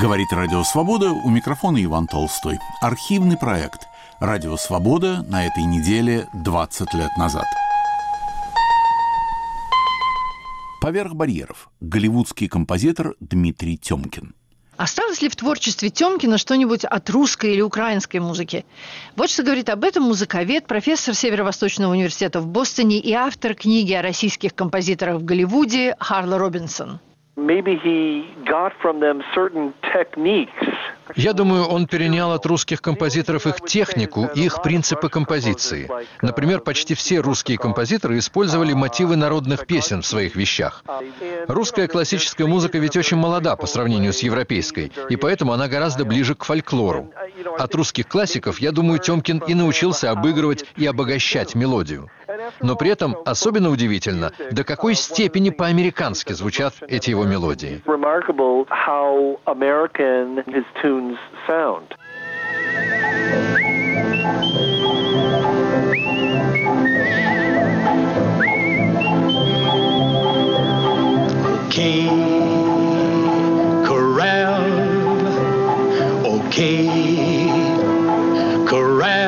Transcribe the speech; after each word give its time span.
Говорит 0.00 0.32
Радио 0.32 0.62
Свобода, 0.62 1.10
у 1.10 1.28
микрофона 1.28 1.82
Иван 1.82 2.06
Толстой. 2.06 2.60
Архивный 2.80 3.36
проект 3.36 3.88
«Радио 4.20 4.56
Свобода» 4.56 5.24
на 5.28 5.44
этой 5.44 5.64
неделе 5.64 6.28
20 6.34 6.94
лет 6.94 7.10
назад. 7.16 7.46
Поверх 10.80 11.14
барьеров 11.14 11.68
голливудский 11.80 12.46
композитор 12.46 13.16
Дмитрий 13.18 13.76
Тёмкин. 13.76 14.36
Осталось 14.76 15.20
ли 15.20 15.28
в 15.28 15.34
творчестве 15.34 15.90
Тёмкина 15.90 16.38
что-нибудь 16.38 16.84
от 16.84 17.10
русской 17.10 17.54
или 17.54 17.60
украинской 17.60 18.18
музыки? 18.18 18.64
Вот 19.16 19.30
что 19.30 19.42
говорит 19.42 19.68
об 19.68 19.82
этом 19.82 20.04
музыковед, 20.04 20.68
профессор 20.68 21.16
Северо-Восточного 21.16 21.90
университета 21.90 22.40
в 22.40 22.46
Бостоне 22.46 23.00
и 23.00 23.12
автор 23.14 23.54
книги 23.54 23.94
о 23.94 24.02
российских 24.02 24.54
композиторах 24.54 25.16
в 25.16 25.24
Голливуде 25.24 25.96
Харла 25.98 26.38
Робинсон. 26.38 27.00
Я 31.14 31.32
думаю, 31.32 31.64
он 31.66 31.86
перенял 31.86 32.32
от 32.32 32.44
русских 32.46 32.82
композиторов 32.82 33.46
их 33.46 33.60
технику 33.60 34.28
и 34.34 34.46
их 34.46 34.60
принципы 34.60 35.08
композиции. 35.08 35.88
Например, 36.20 36.60
почти 36.60 36.94
все 36.94 37.20
русские 37.20 37.56
композиторы 37.56 38.18
использовали 38.18 38.72
мотивы 38.72 39.14
народных 39.14 39.66
песен 39.66 40.02
в 40.02 40.06
своих 40.06 40.34
вещах. 40.34 40.82
Русская 41.46 41.86
классическая 41.86 42.46
музыка 42.46 42.78
ведь 42.78 42.96
очень 42.96 43.16
молода 43.16 43.54
по 43.54 43.68
сравнению 43.68 44.12
с 44.12 44.20
европейской, 44.24 44.90
и 45.08 45.14
поэтому 45.14 45.52
она 45.52 45.68
гораздо 45.68 46.04
ближе 46.04 46.34
к 46.34 46.44
фольклору. 46.44 47.12
От 47.56 47.72
русских 47.74 48.08
классиков, 48.08 48.58
я 48.60 48.72
думаю, 48.72 48.98
Тёмкин 48.98 49.38
и 49.46 49.54
научился 49.54 50.10
обыгрывать 50.10 50.64
и 50.76 50.86
обогащать 50.86 51.54
мелодию. 51.54 52.10
Но 52.60 52.76
при 52.76 52.90
этом 52.90 53.16
особенно 53.24 53.70
удивительно, 53.70 54.32
до 54.50 54.64
какой 54.64 54.94
степени 54.94 55.50
по-американски 55.50 56.32
звучат 56.32 56.74
эти 56.86 57.10
его 57.10 57.24
мелодии. 57.24 57.82
corral. 73.86 74.64
Okay, 76.24 76.88
corral. 78.66 79.27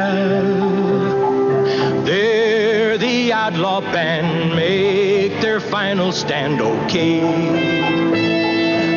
Outlaw 3.51 3.81
band 3.81 4.55
make 4.55 5.41
their 5.41 5.59
final 5.59 6.13
stand. 6.13 6.61
Okay, 6.61 7.21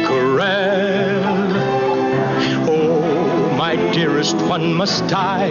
corral. 0.05 1.23
Oh, 2.69 3.55
my 3.57 3.75
dearest 3.93 4.35
one, 4.35 4.73
must 4.73 5.11
I 5.11 5.49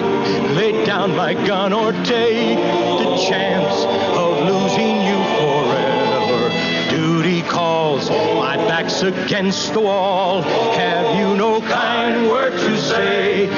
lay 0.55 0.84
down 0.84 1.17
my 1.17 1.34
gun 1.34 1.73
or 1.73 1.91
take 2.05 2.58
the 2.58 3.17
chance 3.28 3.75
of 4.17 4.47
losing 4.47 5.03
you 5.08 5.19
forever? 5.41 6.50
Duty 6.91 7.42
calls, 7.42 8.08
my 8.08 8.56
back's 8.56 9.03
against 9.03 9.73
the 9.73 9.80
wall. 9.80 10.42
Have 10.42 11.17
you 11.19 11.36
no 11.36 11.61
kind 11.61 12.28
word 12.28 12.53
to 12.53 12.78
say 12.78 13.48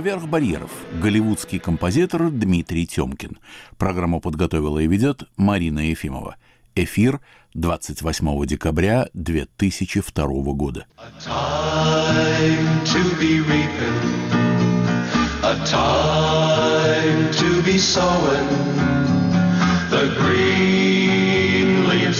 Поверх 0.00 0.24
барьеров 0.28 0.70
голливудский 0.94 1.58
композитор 1.58 2.30
Дмитрий 2.30 2.86
Тёмкин. 2.86 3.38
Программу 3.76 4.18
подготовила 4.18 4.78
и 4.78 4.86
ведет 4.86 5.24
Марина 5.36 5.80
Ефимова. 5.80 6.36
Эфир 6.74 7.20
28 7.52 8.46
декабря 8.46 9.10
2002 9.12 10.54
года. 10.54 10.86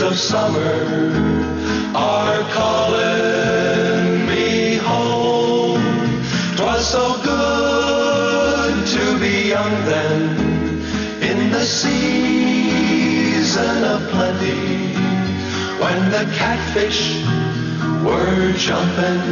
of 0.02 0.16
summer 0.16 0.72
are 1.94 2.42
calling 2.54 4.26
me 4.26 4.76
home. 4.78 5.82
'Twas 6.56 6.88
so 6.92 7.20
good 7.22 7.29
young 9.50 9.74
then, 9.84 10.14
in 11.30 11.50
the 11.50 11.64
season 11.82 12.94
of 13.92 14.00
plenty, 14.14 14.94
when 15.82 15.98
the 16.14 16.24
catfish 16.38 17.00
were 18.06 18.52
jumping 18.66 19.22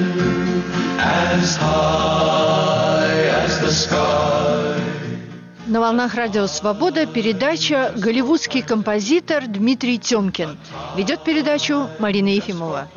as 0.98 1.54
high 1.54 3.14
as 3.42 3.60
the 3.60 3.70
sky. 3.70 4.74
На 5.68 5.80
волнах 5.80 6.14
Радио 6.14 6.46
Свобода 6.48 7.06
передача 7.06 7.92
«Голливудский 7.94 8.62
композитор 8.62 9.46
Дмитрий 9.46 9.98
Тёмкин». 9.98 10.58
Ведет 10.96 11.22
передачу 11.22 11.88
Марина 12.00 12.30
Ефимова. 12.30 12.88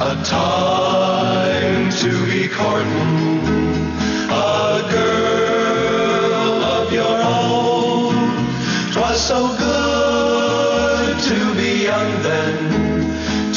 A 0.00 0.16
time 0.24 1.88
to 2.02 2.10
be 2.26 2.48
courting 2.48 3.33
a 4.34 4.82
girl 4.98 6.62
of 6.78 6.92
your 6.92 7.18
own. 7.40 8.14
'Twas 8.92 9.18
so 9.30 9.40
good 9.66 11.14
to 11.30 11.38
be 11.60 11.70
young 11.90 12.10
then, 12.22 12.56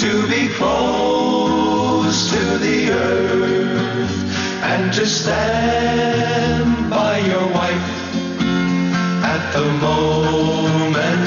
to 0.04 0.12
be 0.34 0.44
close 0.60 2.18
to 2.34 2.44
the 2.66 2.80
earth, 2.92 4.18
and 4.72 4.94
to 4.94 5.06
stand 5.06 6.90
by 6.90 7.14
your 7.32 7.48
wife 7.60 7.90
at 9.34 9.44
the 9.56 9.66
moment 9.86 11.27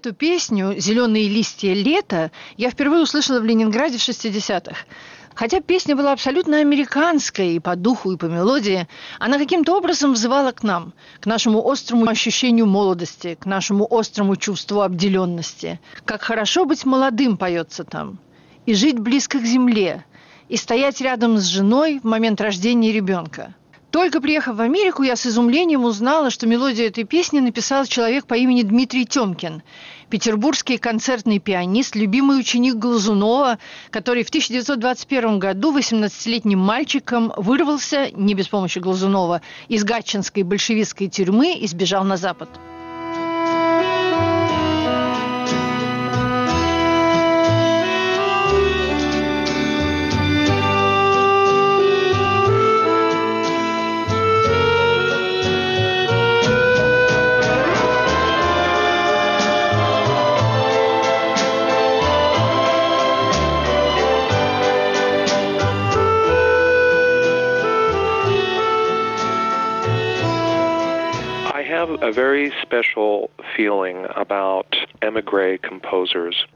Эту 0.00 0.14
песню 0.14 0.76
«Зеленые 0.78 1.28
листья 1.28 1.74
лета» 1.74 2.30
я 2.56 2.70
впервые 2.70 3.02
услышала 3.02 3.38
в 3.38 3.44
Ленинграде 3.44 3.98
в 3.98 4.00
60-х. 4.00 4.86
Хотя 5.34 5.60
песня 5.60 5.94
была 5.94 6.12
абсолютно 6.12 6.56
американской 6.56 7.56
и 7.56 7.60
по 7.60 7.76
духу, 7.76 8.12
и 8.12 8.16
по 8.16 8.24
мелодии, 8.24 8.88
она 9.18 9.36
каким-то 9.36 9.76
образом 9.76 10.14
взывала 10.14 10.52
к 10.52 10.62
нам, 10.62 10.94
к 11.20 11.26
нашему 11.26 11.70
острому 11.70 12.08
ощущению 12.08 12.64
молодости, 12.64 13.36
к 13.38 13.44
нашему 13.44 13.86
острому 13.90 14.36
чувству 14.36 14.80
обделенности. 14.80 15.78
Как 16.06 16.22
хорошо 16.22 16.64
быть 16.64 16.86
молодым, 16.86 17.36
поется 17.36 17.84
там, 17.84 18.20
и 18.64 18.72
жить 18.72 18.98
близко 18.98 19.38
к 19.38 19.44
земле, 19.44 20.06
и 20.48 20.56
стоять 20.56 21.02
рядом 21.02 21.36
с 21.36 21.44
женой 21.44 22.00
в 22.02 22.04
момент 22.04 22.40
рождения 22.40 22.90
ребенка. 22.90 23.54
Только 23.90 24.20
приехав 24.20 24.56
в 24.56 24.60
Америку, 24.60 25.02
я 25.02 25.16
с 25.16 25.26
изумлением 25.26 25.84
узнала, 25.84 26.30
что 26.30 26.46
мелодию 26.46 26.86
этой 26.86 27.02
песни 27.02 27.40
написал 27.40 27.86
человек 27.86 28.24
по 28.24 28.34
имени 28.34 28.62
Дмитрий 28.62 29.04
Тёмкин, 29.04 29.62
петербургский 30.08 30.78
концертный 30.78 31.40
пианист, 31.40 31.96
любимый 31.96 32.38
ученик 32.38 32.76
Глазунова, 32.76 33.58
который 33.90 34.22
в 34.22 34.28
1921 34.28 35.40
году 35.40 35.76
18-летним 35.76 36.60
мальчиком 36.60 37.32
вырвался, 37.36 38.10
не 38.12 38.34
без 38.34 38.46
помощи 38.46 38.78
Глазунова, 38.78 39.42
из 39.68 39.82
гатчинской 39.82 40.44
большевистской 40.44 41.08
тюрьмы 41.08 41.54
и 41.54 41.66
сбежал 41.66 42.04
на 42.04 42.16
Запад. 42.16 42.48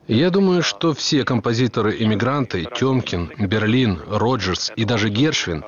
Я 0.08 0.30
думаю, 0.30 0.62
что 0.62 0.92
все 0.94 1.24
композиторы-эмигранты 1.24 2.66
Тёмкин, 2.74 3.32
Берлин, 3.38 4.00
Роджерс 4.08 4.72
и 4.76 4.84
даже 4.84 5.08
Гершвин 5.08 5.64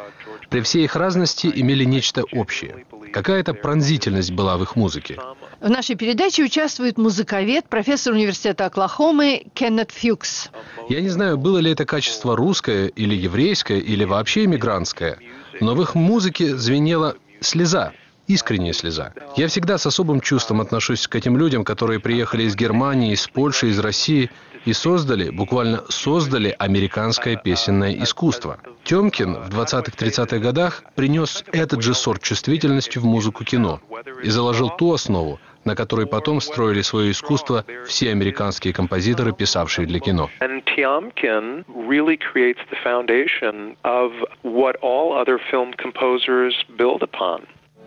при 0.51 0.61
всей 0.61 0.85
их 0.85 0.97
разности 0.97 1.51
имели 1.53 1.85
нечто 1.85 2.25
общее. 2.33 2.87
Какая-то 3.13 3.55
пронзительность 3.55 4.33
была 4.33 4.57
в 4.57 4.63
их 4.63 4.77
музыке. 4.77 5.19
В 5.61 5.71
нашей 5.71 5.97
передаче 5.97 6.45
участвует 6.45 6.99
музыковед, 6.99 7.69
профессор 7.69 8.13
университета 8.13 8.67
Оклахомы 8.67 9.47
Кеннет 9.55 9.91
Фьюкс. 9.91 10.51
Я 10.89 11.01
не 11.01 11.09
знаю, 11.09 11.39
было 11.39 11.59
ли 11.59 11.73
это 11.73 11.85
качество 11.85 12.37
русское 12.37 12.89
или 12.89 13.15
еврейское, 13.15 13.79
или 13.79 14.05
вообще 14.05 14.45
иммигрантское, 14.45 15.19
но 15.61 15.75
в 15.75 15.83
их 15.83 15.95
музыке 15.95 16.57
звенела 16.57 17.17
слеза. 17.41 17.93
Искренняя 18.27 18.73
слеза. 18.73 19.13
Я 19.37 19.49
всегда 19.49 19.79
с 19.79 19.87
особым 19.87 20.21
чувством 20.21 20.61
отношусь 20.61 21.07
к 21.07 21.15
этим 21.15 21.37
людям, 21.37 21.65
которые 21.65 22.01
приехали 22.01 22.45
из 22.45 22.57
Германии, 22.57 23.13
из 23.13 23.27
Польши, 23.29 23.69
из 23.69 23.79
России 23.79 24.31
и 24.65 24.73
создали, 24.73 25.31
буквально 25.31 25.85
создали 25.89 26.55
американское 26.59 27.37
песенное 27.37 27.93
искусство. 28.03 28.59
Темкин 28.85 29.35
в 29.35 29.49
20-30-х 29.49 30.39
годах 30.39 30.83
принес 30.95 31.45
этот 31.53 31.83
же 31.83 31.95
сорт 31.95 32.23
чувствительности 32.23 32.99
в 32.99 33.05
музыку 33.05 33.45
кино 33.45 33.81
и 34.23 34.29
заложил 34.29 34.71
ту 34.71 34.93
основу, 34.93 35.39
на 35.65 35.77
которой 35.77 36.07
потом 36.07 36.41
строили 36.41 36.83
свое 36.83 37.13
искусство 37.13 37.65
все 37.87 38.11
американские 38.11 38.73
композиторы, 38.73 39.33
писавшие 39.33 39.87
для 39.87 40.01
кино. 40.01 40.31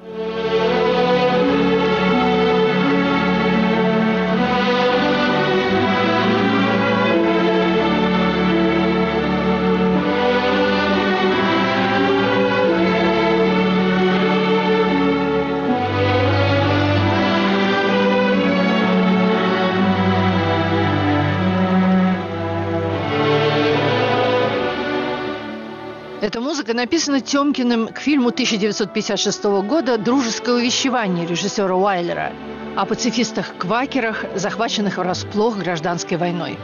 Bye. 0.01 0.38
Музыка 26.59 26.73
написана 26.73 27.21
Тёмкиным 27.21 27.87
к 27.87 27.99
фильму 27.99 28.29
1956 28.31 29.43
года 29.65 29.97
«Дружеское 29.97 30.55
увещевание» 30.55 31.25
режиссера 31.25 31.73
Уайлера 31.73 32.33
о 32.75 32.85
пацифистах-квакерах, 32.85 34.25
захваченных 34.35 34.97
врасплох 34.97 35.55
гражданской 35.55 36.17
войной. 36.17 36.57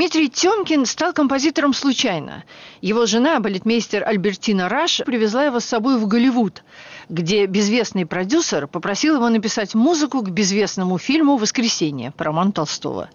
Дмитрий 0.00 0.30
Тёмкин 0.30 0.86
стал 0.86 1.12
композитором 1.12 1.74
случайно. 1.74 2.44
Его 2.80 3.04
жена, 3.04 3.38
балетмейстер 3.38 4.02
Альбертина 4.08 4.66
Раш, 4.66 5.02
привезла 5.04 5.44
его 5.44 5.60
с 5.60 5.66
собой 5.66 5.98
в 5.98 6.06
Голливуд, 6.06 6.62
где 7.10 7.44
безвестный 7.44 8.06
продюсер 8.06 8.66
попросил 8.66 9.16
его 9.16 9.28
написать 9.28 9.74
музыку 9.74 10.22
к 10.22 10.30
безвестному 10.30 10.96
фильму 10.96 11.36
«Воскресенье» 11.36 12.12
по 12.12 12.24
роману 12.24 12.52
Толстого. 12.52 13.10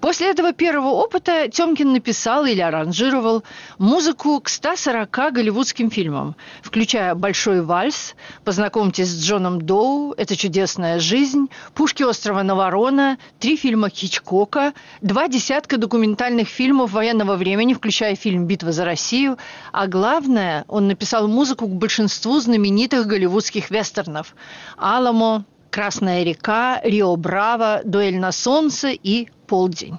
После 0.00 0.30
этого 0.30 0.52
первого 0.52 0.88
опыта 0.88 1.48
Тёмкин 1.48 1.92
написал 1.92 2.44
или 2.44 2.60
аранжировал 2.60 3.42
музыку 3.78 4.40
к 4.40 4.48
140 4.48 5.10
голливудским 5.32 5.90
фильмам, 5.90 6.36
включая 6.62 7.14
«Большой 7.14 7.62
вальс», 7.62 8.14
«Познакомьтесь 8.44 9.08
с 9.08 9.24
Джоном 9.24 9.62
Доу», 9.62 10.12
«Это 10.12 10.36
чудесная 10.36 11.00
жизнь», 11.00 11.48
«Пушки 11.74 12.02
острова 12.02 12.42
Наворона», 12.42 13.18
три 13.38 13.56
фильма 13.56 13.88
Хичкока, 13.88 14.74
два 15.00 15.28
десятка 15.28 15.78
документальных 15.78 16.48
фильмов 16.48 16.92
военного 16.92 17.36
времени, 17.36 17.74
включая 17.74 18.16
фильм 18.16 18.46
«Битва 18.46 18.72
за 18.72 18.84
Россию», 18.84 19.38
а 19.72 19.86
главное, 19.86 20.64
он 20.68 20.88
написал 20.88 21.26
музыку 21.26 21.66
к 21.66 21.74
большинству 21.74 22.38
знаменитых 22.38 23.06
голливудских 23.06 23.70
вестернов. 23.70 24.34
«Аламо», 24.76 25.46
«Красная 25.76 26.22
река», 26.22 26.80
«Рио 26.84 27.14
Браво», 27.16 27.82
«Дуэль 27.84 28.18
на 28.18 28.32
солнце» 28.32 28.92
и 28.92 29.28
«Полдень». 29.46 29.98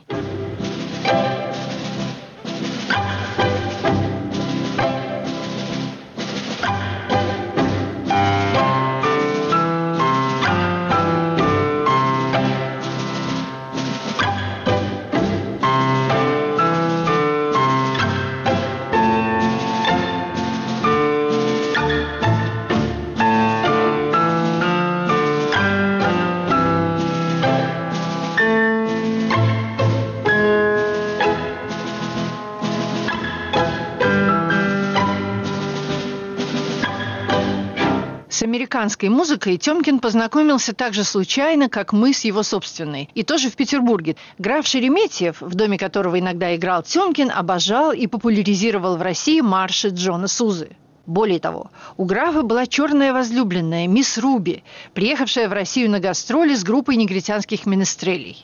Американской 38.57 39.09
музыкой 39.09 39.57
Тёмкин 39.57 39.99
познакомился 39.99 40.73
так 40.73 40.95
же 40.95 41.03
случайно, 41.03 41.69
как 41.69 41.93
мы 41.93 42.11
с 42.11 42.25
его 42.25 42.41
собственной. 42.41 43.07
И 43.13 43.21
тоже 43.21 43.51
в 43.51 43.55
Петербурге. 43.55 44.15
Граф 44.39 44.65
Шереметьев, 44.65 45.41
в 45.41 45.53
доме 45.53 45.77
которого 45.77 46.19
иногда 46.19 46.55
играл 46.55 46.81
Тёмкин, 46.81 47.29
обожал 47.29 47.91
и 47.91 48.07
популяризировал 48.07 48.97
в 48.97 49.01
России 49.03 49.41
марши 49.41 49.89
Джона 49.89 50.27
Сузы. 50.27 50.69
Более 51.05 51.39
того, 51.39 51.69
у 51.97 52.05
графа 52.05 52.41
была 52.41 52.65
черная 52.65 53.13
возлюбленная, 53.13 53.85
мисс 53.85 54.17
Руби, 54.17 54.63
приехавшая 54.95 55.47
в 55.47 55.53
Россию 55.53 55.91
на 55.91 55.99
гастроли 55.99 56.55
с 56.55 56.63
группой 56.63 56.95
негритянских 56.95 57.67
менестрелей. 57.67 58.43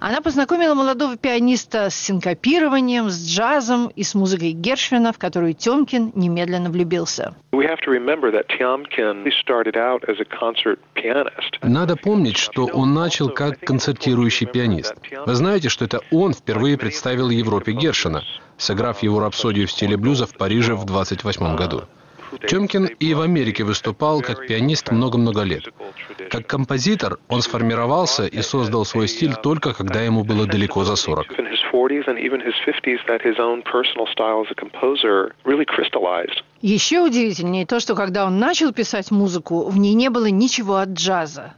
Она 0.00 0.20
познакомила 0.20 0.74
молодого 0.74 1.16
пианиста 1.16 1.90
с 1.90 1.94
синкопированием, 1.94 3.08
с 3.10 3.28
джазом 3.28 3.88
и 3.94 4.02
с 4.02 4.14
музыкой 4.14 4.52
Гершвина, 4.52 5.12
в 5.12 5.18
которую 5.18 5.54
Тёмкин 5.54 6.12
немедленно 6.14 6.70
влюбился. 6.70 7.34
Надо 11.62 11.96
помнить, 11.96 12.36
что 12.36 12.66
он 12.66 12.94
начал 12.94 13.28
как 13.28 13.60
концертирующий 13.60 14.46
пианист. 14.46 14.94
Вы 15.26 15.34
знаете, 15.34 15.68
что 15.68 15.84
это 15.84 16.00
он 16.10 16.32
впервые 16.32 16.76
представил 16.78 17.30
Европе 17.30 17.72
Гершина, 17.72 18.22
сыграв 18.56 19.02
его 19.02 19.20
рапсодию 19.20 19.66
в 19.66 19.70
стиле 19.70 19.96
блюза 19.96 20.26
в 20.26 20.36
Париже 20.36 20.74
в 20.74 20.84
28 20.84 21.56
году. 21.56 21.82
Тёмкин 22.46 22.86
и 22.86 23.14
в 23.14 23.20
Америке 23.20 23.64
выступал 23.64 24.20
как 24.22 24.46
пианист 24.46 24.90
много-много 24.90 25.42
лет. 25.42 25.64
Как 26.30 26.46
композитор 26.46 27.18
он 27.28 27.42
сформировался 27.42 28.26
и 28.26 28.42
создал 28.42 28.84
свой 28.84 29.08
стиль 29.08 29.34
только 29.34 29.74
когда 29.74 30.00
ему 30.00 30.24
было 30.24 30.46
далеко 30.46 30.84
за 30.84 30.96
40. 30.96 31.38
In 31.38 31.46
his 31.46 31.58
40s 31.72 32.06
and 32.06 32.18
even 32.18 32.40
his 32.40 32.54
50s, 32.66 32.98
that 33.06 33.22
his 33.22 33.38
own 33.38 33.62
personal 33.62 34.06
style 34.06 34.44
as 34.44 34.50
a 34.50 34.54
composer 34.54 35.34
really 35.44 35.64
crystallized. 35.66 36.42
Еще 36.60 37.00
удивительнее 37.00 37.66
то, 37.66 37.80
что 37.80 37.94
когда 37.94 38.24
он 38.26 38.38
начал 38.38 38.72
писать 38.72 39.10
музыку, 39.10 39.68
в 39.68 39.78
ней 39.78 39.94
не 39.94 40.10
было 40.10 40.26
ничего 40.26 40.76
от 40.76 40.90
джаза. 40.90 41.54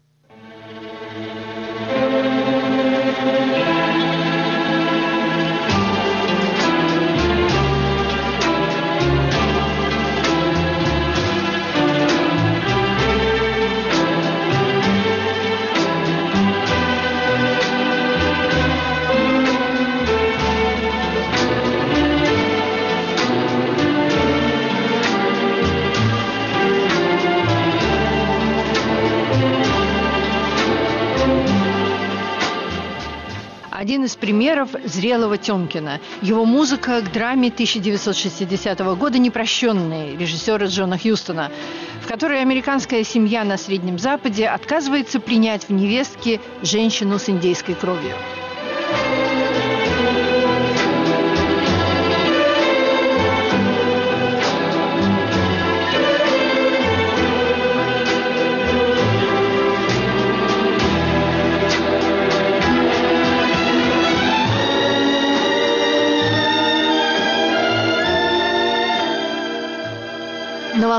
Один 33.85 34.05
из 34.05 34.17
примеров 34.17 34.71
зрелого 34.87 35.37
Тёмкина. 35.37 36.01
Его 36.23 36.47
музыка 36.47 37.03
к 37.03 37.13
драме 37.13 37.49
1960 37.49 38.79
года 38.97 39.19
«Непрощенные» 39.19 40.17
режиссера 40.17 40.69
Джона 40.69 40.97
Хьюстона, 40.97 41.53
в 42.01 42.09
которой 42.09 42.41
американская 42.41 43.05
семья 43.05 43.45
на 43.45 43.59
Среднем 43.59 43.99
Западе 43.99 44.49
отказывается 44.49 45.21
принять 45.21 45.69
в 45.69 45.73
невестке 45.73 46.41
женщину 46.63 47.19
с 47.19 47.29
индейской 47.29 47.75
кровью. 47.75 48.15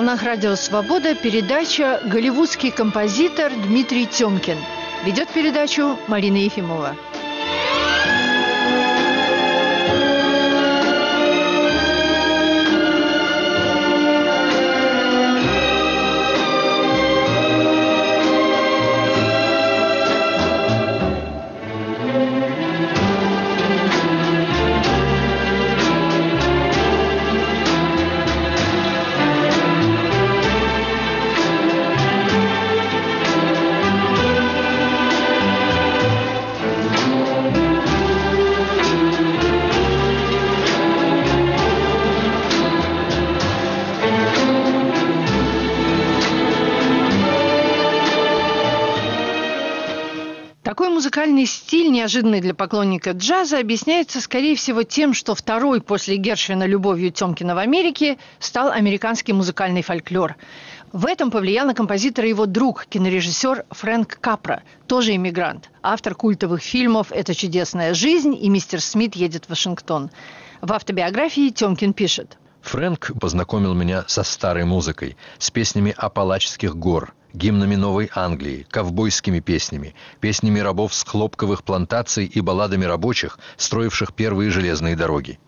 Волнах 0.06 0.22
радио 0.22 0.56
«Свобода» 0.56 1.16
передача 1.16 2.00
«Голливудский 2.06 2.70
композитор 2.70 3.52
Дмитрий 3.52 4.06
Тёмкин». 4.06 4.58
Ведет 5.04 5.30
передачу 5.30 5.98
Марина 6.08 6.38
Ефимова. 6.38 6.96
Музыкальный 51.26 51.48
стиль, 51.48 51.92
неожиданный 51.92 52.40
для 52.40 52.54
поклонника 52.54 53.10
джаза, 53.10 53.58
объясняется, 53.58 54.22
скорее 54.22 54.56
всего, 54.56 54.84
тем, 54.84 55.16
что 55.16 55.34
второй 55.34 55.82
после 55.82 56.18
Гершвина 56.18 56.68
любовью 56.68 57.12
Тёмкина 57.12 57.56
в 57.56 57.58
Америке 57.58 58.20
стал 58.38 58.70
американский 58.70 59.34
музыкальный 59.34 59.82
фольклор. 59.82 60.36
В 60.94 61.08
этом 61.08 61.32
повлиял 61.32 61.66
на 61.66 61.74
композитора 61.74 62.28
его 62.28 62.46
друг, 62.46 62.86
кинорежиссер 62.86 63.66
Фрэнк 63.72 64.20
Капра, 64.22 64.62
тоже 64.86 65.16
иммигрант, 65.16 65.72
автор 65.82 66.14
культовых 66.14 66.62
фильмов 66.62 67.12
«Это 67.12 67.34
чудесная 67.34 67.96
жизнь» 67.96 68.38
и 68.40 68.48
«Мистер 68.48 68.80
Смит 68.80 69.16
едет 69.16 69.46
в 69.46 69.50
Вашингтон». 69.50 70.12
В 70.62 70.72
автобиографии 70.74 71.50
Тёмкин 71.50 71.94
пишет– 71.94 72.38
Фрэнк 72.62 73.12
познакомил 73.20 73.74
меня 73.74 74.06
со 74.08 74.24
старой 74.24 74.66
музыкой, 74.66 75.18
с 75.38 75.52
песнями 75.52 75.94
Апалачских 75.96 76.76
гор, 76.76 77.14
гимнами 77.36 77.76
Новой 77.76 78.10
Англии, 78.14 78.66
ковбойскими 78.70 79.40
песнями, 79.40 79.94
песнями 80.20 80.60
рабов 80.60 80.94
с 80.94 81.04
хлопковых 81.04 81.64
плантаций 81.64 82.26
и 82.26 82.42
балладами 82.42 82.86
рабочих, 82.86 83.40
строивших 83.58 84.14
первые 84.14 84.50
железные 84.50 84.96
дороги. 84.96 85.40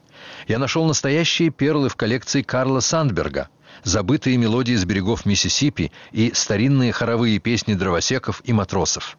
Я 0.48 0.60
нашел 0.60 0.86
настоящие 0.86 1.50
перлы 1.50 1.90
в 1.90 1.96
коллекции 1.96 2.42
Карла 2.42 2.80
Сандберга, 2.80 3.50
забытые 3.84 4.38
мелодии 4.38 4.76
с 4.76 4.86
берегов 4.86 5.26
Миссисипи 5.26 5.92
и 6.12 6.32
старинные 6.34 6.92
хоровые 6.92 7.40
песни 7.40 7.74
дровосеков 7.74 8.42
и 8.46 8.54
матросов. 8.54 9.18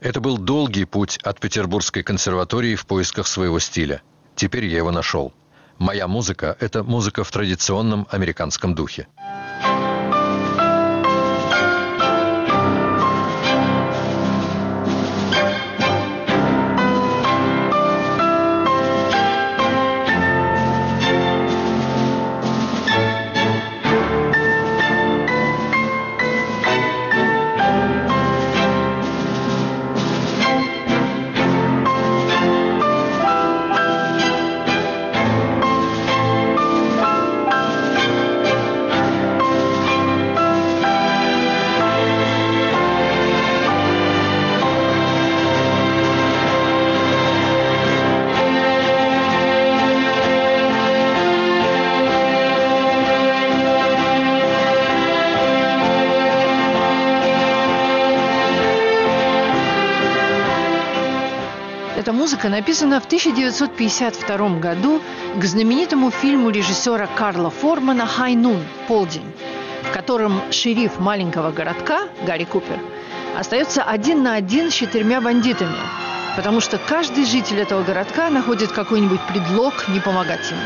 Это 0.00 0.20
был 0.20 0.38
долгий 0.38 0.84
путь 0.84 1.18
от 1.22 1.40
Петербургской 1.40 2.02
консерватории 2.02 2.74
в 2.74 2.86
поисках 2.86 3.26
своего 3.26 3.58
стиля. 3.58 4.02
Теперь 4.34 4.66
я 4.66 4.78
его 4.78 4.90
нашел. 4.90 5.32
Моя 5.78 6.06
музыка– 6.06 6.56
это 6.60 6.82
музыка 6.82 7.24
в 7.24 7.30
традиционном 7.30 8.06
американском 8.10 8.74
духе. 8.74 9.08
Написана 62.66 63.00
в 63.00 63.04
1952 63.06 64.58
году 64.58 65.00
к 65.36 65.44
знаменитому 65.44 66.10
фильму 66.10 66.50
режиссера 66.50 67.06
Карла 67.06 67.48
Формана 67.48 68.06
«Хай 68.06 68.34
Нун»– 68.34 68.60
«Полдень», 68.88 69.32
в 69.84 69.92
котором 69.92 70.40
шериф 70.50 70.98
маленького 70.98 71.52
городка 71.52 72.08
Гарри 72.26 72.42
Купер 72.42 72.80
остается 73.38 73.84
один 73.84 74.24
на 74.24 74.34
один 74.34 74.72
с 74.72 74.74
четырьмя 74.74 75.20
бандитами, 75.20 75.76
потому 76.34 76.60
что 76.60 76.78
каждый 76.78 77.24
житель 77.24 77.60
этого 77.60 77.84
городка 77.84 78.30
находит 78.30 78.72
какой-нибудь 78.72 79.20
предлог 79.28 79.86
не 79.86 80.00
помогать 80.00 80.50
ему. 80.50 80.60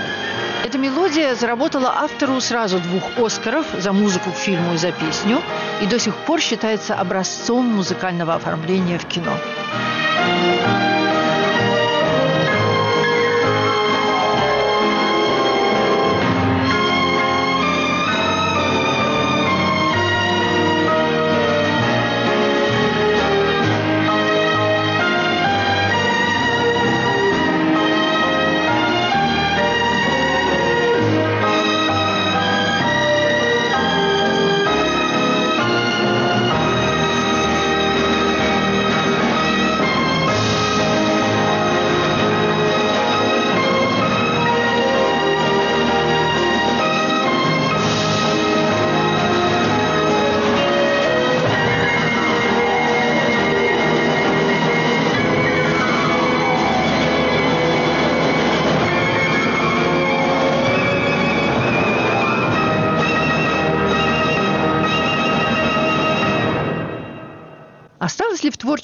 Эта 0.65 0.79
мелодия 0.79 1.35
заработала 1.35 1.93
автору 1.99 2.41
сразу 2.41 2.79
двух 2.79 3.03
«Оскаров» 3.19 3.67
за 3.79 3.93
музыку 3.93 4.31
к 4.31 4.37
фильму 4.37 4.73
и 4.73 4.79
за 4.79 4.91
песню 4.91 5.43
и 5.83 5.87
до 5.87 5.99
сих 5.99 6.15
пор 6.15 6.41
считается 6.41 6.95
образцом 6.95 7.67
музыкального 7.67 8.37
оформления 8.37 8.99
в 8.99 9.05
кино. 9.05 9.33
Осталось 10.31 10.75
ли 10.75 10.80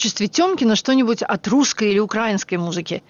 творчестве 0.07 0.29
Тёмкина 0.29 0.77
что-нибудь 0.77 1.23
от 1.23 1.49
русской 1.49 1.91
или 1.91 1.99
украинской 1.99 2.57
музыки? 2.57 3.03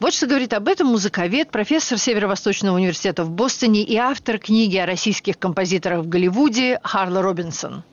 Вот 0.00 0.12
что 0.12 0.26
говорит 0.26 0.52
об 0.52 0.68
этом 0.68 0.88
музыковед, 0.88 1.50
профессор 1.50 1.96
Северо-Восточного 1.98 2.76
университета 2.76 3.24
в 3.24 3.30
Бостоне 3.30 3.82
и 3.82 3.96
автор 3.96 4.38
книги 4.38 4.76
о 4.76 4.84
российских 4.84 5.38
композиторах 5.38 6.04
в 6.04 6.08
Голливуде 6.08 6.78
Харла 6.82 7.22
Робинсон. 7.22 7.84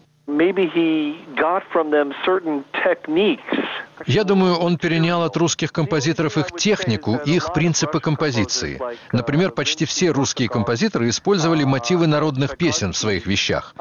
Я 4.05 4.24
думаю, 4.24 4.55
он 4.55 4.77
перенял 4.77 5.24
от 5.24 5.36
русских 5.38 5.71
композиторов 5.71 6.38
их 6.38 6.51
технику 6.51 7.19
и 7.25 7.36
их 7.36 7.51
принципы 7.53 8.00
композиции. 8.00 8.79
Например, 9.12 9.51
почти 9.51 9.86
все 9.86 10.12
русские 10.12 10.48
композиторы 10.48 11.09
использовали 11.09 11.63
мотивы 11.63 12.07
народных 12.07 12.57
песен 12.57 12.93
в 12.93 12.98
своих 12.98 13.25
вещах. 13.25 13.74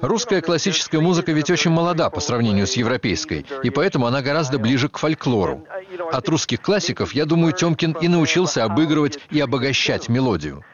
Русская 0.00 0.40
классическая 0.40 1.00
музыка 1.00 1.32
ведь 1.32 1.50
очень 1.50 1.70
молода 1.70 2.10
по 2.10 2.20
сравнению 2.20 2.66
с 2.66 2.74
европейской, 2.74 3.44
и 3.62 3.70
поэтому 3.70 4.06
она 4.06 4.22
гораздо 4.22 4.58
ближе 4.58 4.88
к 4.88 4.98
фольклору. 4.98 5.66
От 6.10 6.28
русских 6.28 6.62
классиков, 6.62 7.12
я 7.12 7.26
думаю, 7.26 7.52
Темкин 7.52 7.92
и 7.92 8.08
научился 8.08 8.64
обыгрывать 8.64 9.18
и 9.30 9.40
обогащать 9.40 10.08
мелодию. 10.08 10.64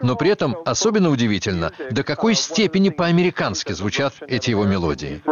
Но 0.00 0.16
при 0.16 0.30
этом 0.30 0.56
особенно 0.64 1.10
удивительно, 1.10 1.72
до 1.90 2.02
какой 2.02 2.34
степени 2.34 2.88
по-американски 2.90 3.72
звучат 3.72 4.14
эти 4.26 4.50
его 4.50 4.64
мелодии. 4.64 5.22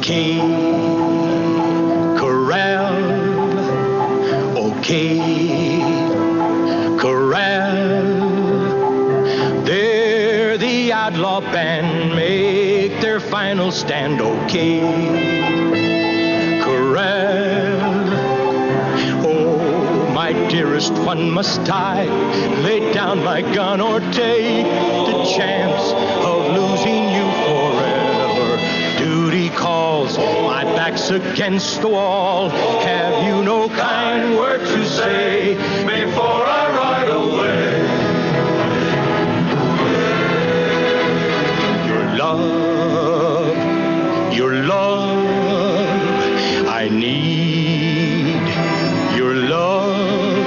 Okay, 0.00 0.59
final 13.50 13.72
stand, 13.72 14.20
okay, 14.20 14.80
corral. 16.62 18.06
Oh, 19.26 20.12
my 20.14 20.32
dearest 20.48 20.92
one, 20.92 21.28
must 21.32 21.68
I 21.68 22.04
lay 22.62 22.92
down 22.92 23.24
my 23.24 23.42
gun 23.42 23.80
or 23.80 23.98
take 23.98 24.66
the 24.66 25.24
chance 25.36 25.82
of 26.24 26.46
losing 26.56 27.08
you 27.10 27.26
forever? 27.48 28.56
Duty 28.98 29.48
calls, 29.48 30.16
my 30.16 30.62
back's 30.62 31.10
against 31.10 31.80
the 31.80 31.88
wall. 31.88 32.50
Have 32.50 33.24
you 33.26 33.42
no 33.42 33.68
kind 33.68 34.36
word 34.36 34.60
to 34.60 34.86
say 34.86 35.56
before 35.84 36.46
I 36.46 36.68
ride 36.78 37.10
away? 37.10 37.80
Your 41.88 42.04
love, 42.16 42.69
your 44.32 44.54
love, 44.54 45.18
I 46.68 46.88
need 46.88 48.46
your 49.16 49.34
love. 49.34 50.46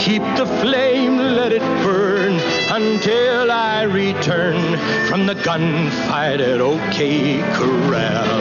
Keep 0.00 0.22
the 0.36 0.46
flame, 0.60 1.16
let 1.16 1.52
it 1.52 1.62
burn 1.82 2.32
until 2.72 3.50
I 3.50 3.82
return 3.82 4.78
from 5.08 5.26
the 5.26 5.34
gunfight 5.34 6.40
at 6.40 6.60
OK 6.60 7.38
Corral. 7.52 8.40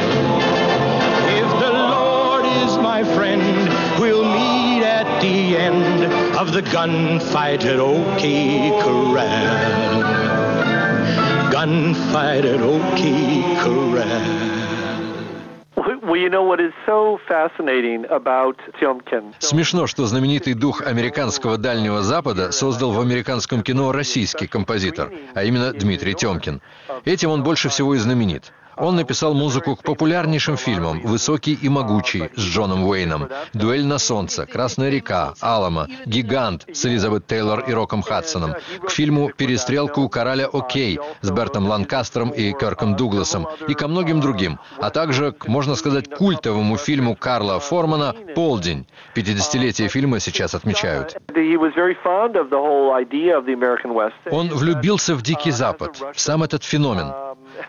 If 1.30 1.50
the 1.60 1.72
Lord 1.72 2.46
is 2.46 2.78
my 2.78 3.04
friend, 3.16 3.70
we'll 4.00 4.24
meet 4.24 4.84
at 4.84 5.22
the 5.22 5.58
end 5.58 6.06
of 6.38 6.54
the 6.54 6.62
gunfight 6.62 7.66
at 7.66 7.80
OK 7.80 8.70
Corral. 8.82 10.02
Gunfight 11.52 12.46
at 12.46 12.62
OK 12.62 13.58
Corral. 13.60 14.51
Смешно, 19.40 19.88
что 19.88 20.06
знаменитый 20.06 20.54
дух 20.54 20.82
американского 20.82 21.58
Дальнего 21.58 22.02
Запада 22.02 22.52
создал 22.52 22.92
в 22.92 23.00
американском 23.00 23.62
кино 23.64 23.92
российский 23.92 24.48
композитор, 24.48 25.12
а 25.34 25.44
именно 25.44 25.74
Дмитрий 25.74 26.14
Темкин. 26.14 26.62
Этим 27.06 27.30
он 27.30 27.44
больше 27.44 27.70
всего 27.70 27.96
и 27.96 27.98
знаменит. 27.98 28.52
Он 28.78 28.96
написал 28.96 29.34
музыку 29.34 29.76
к 29.76 29.84
популярнейшим 29.84 30.58
фильмам 30.58 31.02
«Высокий 31.02 31.54
и 31.54 31.70
могучий» 31.70 32.30
с 32.36 32.42
Джоном 32.42 32.84
Уэйном, 32.86 33.30
«Дуэль 33.54 33.86
на 33.86 33.98
солнце», 33.98 34.46
«Красная 34.46 34.90
река», 34.90 35.34
«Алама», 35.42 35.88
«Гигант» 36.06 36.66
с 36.72 36.86
Элизабет 36.86 37.28
Тейлор 37.28 37.62
и 37.62 37.74
Роком 37.74 38.02
Хадсоном, 38.02 38.56
к 38.82 38.90
фильму 38.90 39.32
«Перестрелка 39.36 40.00
у 40.00 40.10
короля 40.10 40.48
Окей» 40.52 41.00
с 41.22 41.32
Бертом 41.32 41.68
Ланкастером 41.68 42.30
и 42.30 42.54
Керком 42.54 42.96
Дугласом 42.96 43.48
и 43.68 43.74
ко 43.74 43.88
многим 43.88 44.22
другим, 44.22 44.60
а 44.78 44.90
также 44.90 45.32
к, 45.32 45.48
можно 45.48 45.76
сказать, 45.76 46.10
культовому 46.10 46.78
фильму 46.78 47.16
Карла 47.16 47.60
Формана 47.60 48.16
«Полдень». 48.36 48.88
50-летие 49.16 49.90
фильма 49.90 50.20
сейчас 50.20 50.56
отмечают. 50.56 51.18
Он 54.32 54.50
влюбился 54.50 55.16
в 55.16 55.22
Дикий 55.22 55.52
Запад, 55.52 55.98
в 56.14 56.20
сам 56.20 56.44
этот 56.44 56.64
феномен. 56.64 57.12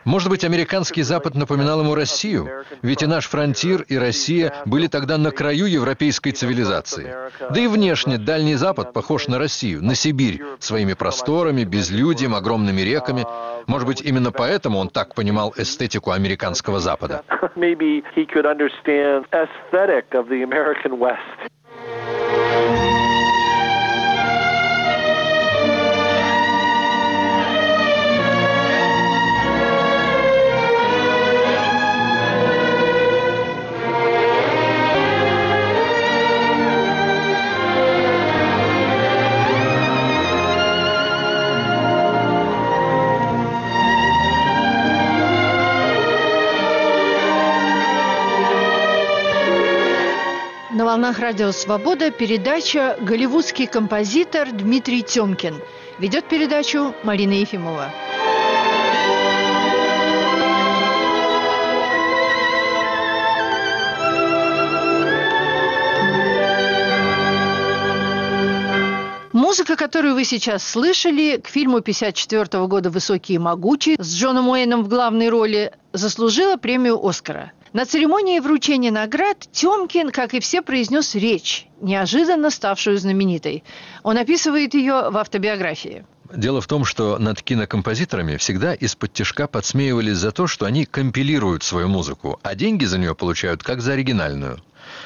Может 0.04 0.30
быть, 0.30 0.44
американский 0.44 1.02
Запад 1.02 1.34
напоминал 1.34 1.80
ему 1.80 1.94
Россию? 1.94 2.64
Ведь 2.82 3.02
и 3.02 3.06
наш 3.06 3.28
фронтир, 3.28 3.82
и 3.82 3.96
Россия 3.96 4.52
были 4.66 4.86
тогда 4.86 5.18
на 5.18 5.30
краю 5.30 5.66
европейской 5.66 6.30
цивилизации. 6.30 7.14
Да 7.50 7.60
и 7.60 7.66
внешне 7.66 8.18
Дальний 8.18 8.54
Запад 8.54 8.92
похож 8.92 9.28
на 9.28 9.38
Россию, 9.38 9.82
на 9.82 9.94
Сибирь, 9.94 10.42
своими 10.58 10.94
просторами, 10.94 11.64
безлюдьем, 11.64 12.34
огромными 12.34 12.80
реками. 12.80 13.24
Может 13.66 13.86
быть, 13.86 14.02
именно 14.02 14.32
поэтому 14.32 14.78
он 14.78 14.88
так 14.88 15.14
понимал 15.14 15.54
эстетику 15.56 16.10
американского 16.10 16.80
Запада. 16.80 17.22
Волнах 51.02 51.18
Радио 51.18 51.50
Свобода 51.50 52.12
передача 52.12 52.96
«Голливудский 53.00 53.66
композитор 53.66 54.52
Дмитрий 54.52 55.02
Тёмкин». 55.02 55.60
Ведет 55.98 56.28
передачу 56.28 56.94
Марина 57.02 57.32
Ефимова. 57.32 57.90
Музыка, 69.32 69.74
которую 69.74 70.14
вы 70.14 70.24
сейчас 70.24 70.64
слышали, 70.64 71.38
к 71.38 71.48
фильму 71.48 71.78
1954 71.78 72.66
года 72.68 72.90
«Высокий 72.90 73.34
и 73.34 73.38
могучий» 73.38 73.96
с 73.98 74.14
Джоном 74.14 74.50
Уэйном 74.50 74.84
в 74.84 74.88
главной 74.88 75.30
роли 75.30 75.72
заслужила 75.92 76.56
премию 76.56 77.04
«Оскара». 77.04 77.50
На 77.72 77.86
церемонии 77.86 78.38
вручения 78.38 78.90
наград 78.90 79.48
Тёмкин, 79.50 80.10
как 80.10 80.34
и 80.34 80.40
все, 80.40 80.60
произнес 80.60 81.14
речь, 81.14 81.66
неожиданно 81.80 82.50
ставшую 82.50 82.98
знаменитой. 82.98 83.64
Он 84.02 84.18
описывает 84.18 84.74
ее 84.74 85.08
в 85.08 85.16
автобиографии. 85.16 86.04
Дело 86.34 86.60
в 86.60 86.66
том, 86.66 86.84
что 86.84 87.18
над 87.18 87.42
кинокомпозиторами 87.42 88.36
всегда 88.36 88.74
из-под 88.74 89.14
тяжка 89.14 89.46
подсмеивались 89.46 90.16
за 90.16 90.32
то, 90.32 90.46
что 90.46 90.66
они 90.66 90.84
компилируют 90.84 91.62
свою 91.62 91.88
музыку, 91.88 92.38
а 92.42 92.54
деньги 92.54 92.84
за 92.84 92.98
нее 92.98 93.14
получают 93.14 93.62
как 93.62 93.80
за 93.80 93.92
оригинальную. 93.92 94.62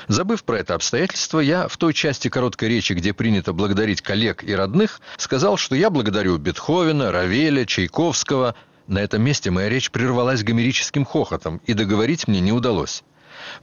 Забыв 0.08 0.42
про 0.42 0.58
это 0.58 0.74
обстоятельство, 0.74 1.38
я 1.38 1.68
в 1.68 1.76
той 1.76 1.94
части 1.94 2.28
короткой 2.28 2.68
речи, 2.68 2.94
где 2.94 3.12
принято 3.12 3.52
благодарить 3.52 4.02
коллег 4.02 4.42
и 4.42 4.54
родных, 4.54 5.00
сказал, 5.18 5.56
что 5.56 5.76
я 5.76 5.90
благодарю 5.90 6.38
Бетховена, 6.38 7.12
Равеля, 7.12 7.64
Чайковского. 7.64 8.56
На 8.86 9.00
этом 9.00 9.22
месте 9.22 9.50
моя 9.50 9.68
речь 9.68 9.90
прервалась 9.90 10.44
гомерическим 10.44 11.04
хохотом, 11.04 11.60
и 11.66 11.72
договорить 11.72 12.28
мне 12.28 12.40
не 12.40 12.52
удалось. 12.52 13.02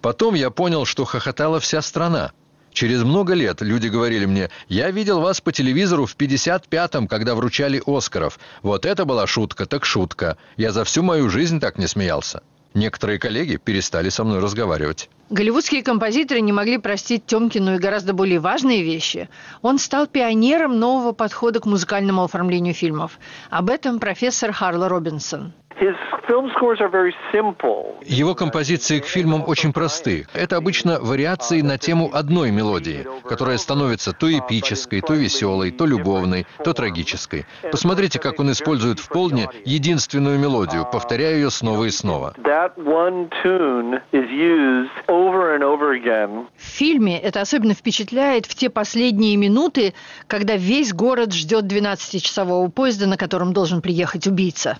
Потом 0.01 0.33
я 0.33 0.49
понял, 0.49 0.85
что 0.85 1.05
хохотала 1.05 1.59
вся 1.59 1.81
страна. 1.81 2.31
Через 2.71 3.03
много 3.03 3.33
лет 3.33 3.61
люди 3.61 3.87
говорили 3.87 4.25
мне, 4.25 4.49
я 4.67 4.89
видел 4.89 5.21
вас 5.21 5.41
по 5.41 5.51
телевизору 5.51 6.05
в 6.07 6.17
55-м, 6.17 7.07
когда 7.07 7.35
вручали 7.35 7.81
Оскаров. 7.85 8.39
Вот 8.63 8.85
это 8.85 9.05
была 9.05 9.27
шутка, 9.27 9.65
так 9.65 9.85
шутка. 9.85 10.37
Я 10.57 10.71
за 10.71 10.83
всю 10.83 11.03
мою 11.03 11.29
жизнь 11.29 11.59
так 11.59 11.77
не 11.77 11.87
смеялся. 11.87 12.41
Некоторые 12.73 13.19
коллеги 13.19 13.57
перестали 13.57 14.09
со 14.09 14.23
мной 14.23 14.39
разговаривать. 14.39 15.09
Голливудские 15.29 15.83
композиторы 15.83 16.41
не 16.41 16.51
могли 16.51 16.77
простить 16.77 17.25
Тёмкину 17.25 17.75
и 17.75 17.79
гораздо 17.79 18.13
более 18.13 18.39
важные 18.39 18.83
вещи. 18.83 19.29
Он 19.61 19.79
стал 19.79 20.07
пионером 20.07 20.79
нового 20.79 21.11
подхода 21.11 21.59
к 21.59 21.65
музыкальному 21.65 22.23
оформлению 22.23 22.73
фильмов. 22.73 23.19
Об 23.49 23.69
этом 23.69 23.99
профессор 23.99 24.51
Харла 24.51 24.89
Робинсон. 24.89 25.53
His 25.79 25.95
film 26.27 26.51
scores 26.55 26.79
are 26.79 26.89
very 26.89 27.13
simple. 27.31 27.95
Его 28.05 28.35
композиции 28.35 28.99
к 28.99 29.05
фильмам 29.05 29.43
очень 29.47 29.73
просты. 29.73 30.27
Это 30.33 30.57
обычно 30.57 30.99
вариации 30.99 31.61
на 31.61 31.77
тему 31.77 32.11
одной 32.13 32.51
мелодии, 32.51 33.07
которая 33.27 33.57
становится 33.57 34.13
то 34.13 34.31
эпической, 34.31 35.01
то 35.01 35.13
веселой, 35.13 35.71
то 35.71 35.85
любовной, 35.85 36.45
то 36.63 36.73
трагической. 36.73 37.45
Посмотрите, 37.71 38.19
как 38.19 38.39
он 38.39 38.51
использует 38.51 38.99
в 38.99 39.09
полне 39.09 39.49
единственную 39.65 40.39
мелодию, 40.39 40.87
повторяя 40.89 41.35
ее 41.35 41.49
снова 41.49 41.85
и 41.85 41.89
снова. 41.89 42.33
That 42.37 42.75
one 42.77 43.29
tune 43.43 43.99
is 44.11 44.29
used 44.29 44.91
over 45.07 45.55
and 45.55 45.63
over 45.63 45.91
again. 45.93 46.47
В 46.55 46.63
фильме 46.63 47.19
это 47.19 47.41
особенно 47.41 47.73
впечатляет 47.73 48.45
в 48.45 48.55
те 48.55 48.69
последние 48.69 49.37
минуты, 49.37 49.93
когда 50.27 50.55
весь 50.55 50.93
город 50.93 51.33
ждет 51.33 51.65
12-часового 51.65 52.69
поезда, 52.69 53.07
на 53.07 53.17
котором 53.17 53.53
должен 53.53 53.81
приехать 53.81 54.27
убийца. 54.27 54.77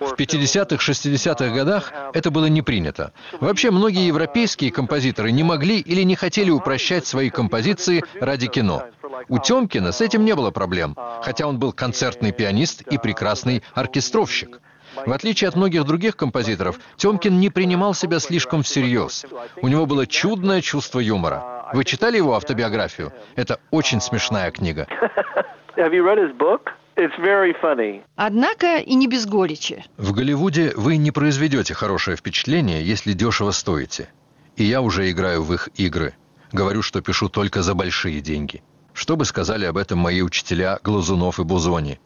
В 0.00 0.14
50-х, 0.14 0.76
60-х 0.76 1.54
годах 1.54 1.92
это 2.14 2.30
было 2.30 2.46
не 2.46 2.62
принято. 2.62 3.12
Вообще, 3.40 3.70
многие 3.70 4.06
европейские 4.06 4.70
композиторы 4.70 5.32
не 5.32 5.42
могли 5.42 5.80
или 5.80 6.02
не 6.02 6.14
хотели 6.14 6.50
упрощать 6.50 7.06
свои 7.06 7.30
композиции 7.30 8.04
ради 8.20 8.46
кино. 8.46 8.84
У 9.28 9.38
Темкина 9.38 9.92
с 9.92 10.00
этим 10.00 10.24
не 10.24 10.34
было 10.34 10.50
проблем, 10.50 10.96
хотя 11.22 11.46
он 11.46 11.58
был 11.58 11.72
концертный 11.72 12.32
пианист 12.32 12.82
и 12.82 12.98
прекрасный 12.98 13.62
оркестровщик. 13.74 14.60
В 15.06 15.12
отличие 15.12 15.48
от 15.48 15.56
многих 15.56 15.84
других 15.84 16.16
композиторов, 16.16 16.78
Темкин 16.96 17.38
не 17.38 17.48
принимал 17.50 17.94
себя 17.94 18.18
слишком 18.18 18.62
всерьез. 18.62 19.24
У 19.62 19.68
него 19.68 19.86
было 19.86 20.06
чудное 20.06 20.60
чувство 20.60 21.00
юмора. 21.00 21.70
Вы 21.72 21.84
читали 21.84 22.16
его 22.16 22.34
автобиографию? 22.34 23.12
Это 23.36 23.60
очень 23.70 24.00
смешная 24.00 24.50
книга. 24.50 24.86
Have 25.76 25.92
you 25.92 26.02
read 26.04 26.18
his 26.18 26.36
book? 26.36 26.72
It's 27.00 27.18
very 27.18 27.54
funny. 27.62 28.02
Однако 28.16 28.76
и 28.76 28.94
не 28.94 29.06
без 29.08 29.24
горечи. 29.24 29.82
В 29.96 30.12
Голливуде 30.12 30.74
вы 30.76 30.98
не 30.98 31.10
произведете 31.10 31.72
хорошее 31.72 32.18
впечатление, 32.18 32.84
если 32.84 33.14
дешево 33.14 33.52
стоите. 33.52 34.10
И 34.56 34.64
я 34.64 34.82
уже 34.82 35.10
играю 35.10 35.42
в 35.42 35.54
их 35.54 35.70
игры. 35.76 36.12
Говорю, 36.52 36.82
что 36.82 37.00
пишу 37.00 37.30
только 37.30 37.62
за 37.62 37.74
большие 37.74 38.20
деньги. 38.20 38.62
Что 38.92 39.16
бы 39.16 39.24
сказали 39.24 39.64
об 39.64 39.78
этом 39.78 39.98
мои 39.98 40.20
учителя 40.20 40.78
Глазунов 40.84 41.40
и 41.40 41.42
Бузони? 41.42 41.98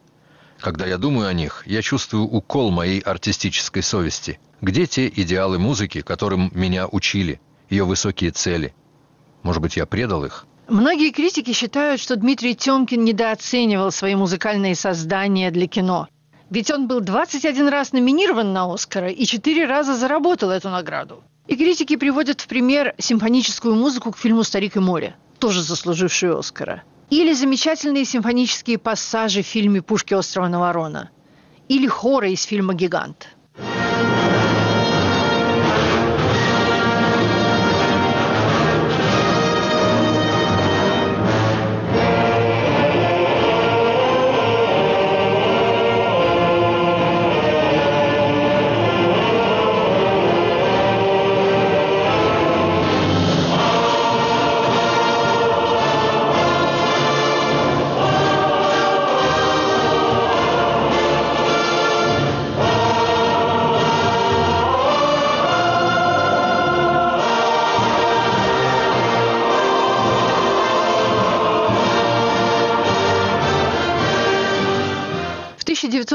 Когда 0.61 0.87
я 0.87 0.97
думаю 0.97 1.27
о 1.27 1.33
них, 1.33 1.65
я 1.67 1.83
чувствую 1.83 2.25
укол 2.25 2.71
моей 2.71 3.01
артистической 3.01 3.83
совести. 3.83 4.39
Где 4.61 4.87
те 4.87 5.09
идеалы 5.09 5.59
музыки, 5.59 6.03
которым 6.03 6.53
меня 6.55 6.87
учили, 6.87 7.41
ее 7.69 7.85
высокие 7.85 8.31
цели? 8.31 8.73
Может 9.43 9.61
быть, 9.61 9.77
я 9.77 9.87
предал 9.87 10.25
их? 10.25 10.47
Многие 10.69 11.11
критики 11.11 11.53
считают, 11.53 12.01
что 12.01 12.17
Дмитрий 12.17 12.55
Тёмкин 12.55 13.05
недооценивал 13.05 13.93
свои 13.93 14.15
музыкальные 14.15 14.75
создания 14.75 15.51
для 15.51 15.67
кино. 15.67 16.09
Ведь 16.49 16.71
он 16.71 16.89
был 16.89 17.01
21 17.01 17.69
раз 17.69 17.93
номинирован 17.93 18.53
на 18.55 18.73
«Оскара» 18.73 19.11
и 19.11 19.27
4 19.27 19.67
раза 19.67 19.95
заработал 19.95 20.51
эту 20.51 20.71
награду. 20.71 21.23
И 21.49 21.57
критики 21.57 21.97
приводят 21.97 22.41
в 22.41 22.47
пример 22.47 22.95
симфоническую 22.99 23.75
музыку 23.75 24.13
к 24.13 24.19
фильму 24.19 24.43
«Старик 24.43 24.77
и 24.77 24.81
море», 24.81 25.17
тоже 25.39 25.63
заслужившую 25.63 26.39
«Оскара». 26.39 26.83
Или 27.11 27.35
замечательные 27.35 28.07
симфонические 28.07 28.79
пассажи 28.79 29.43
в 29.43 29.47
фильме 29.47 29.83
«Пушки 29.83 30.15
острова 30.15 30.49
Наварона». 30.49 31.11
Или 31.69 31.87
хоры 31.87 32.33
из 32.33 32.43
фильма 32.43 32.73
«Гигант». 32.73 33.29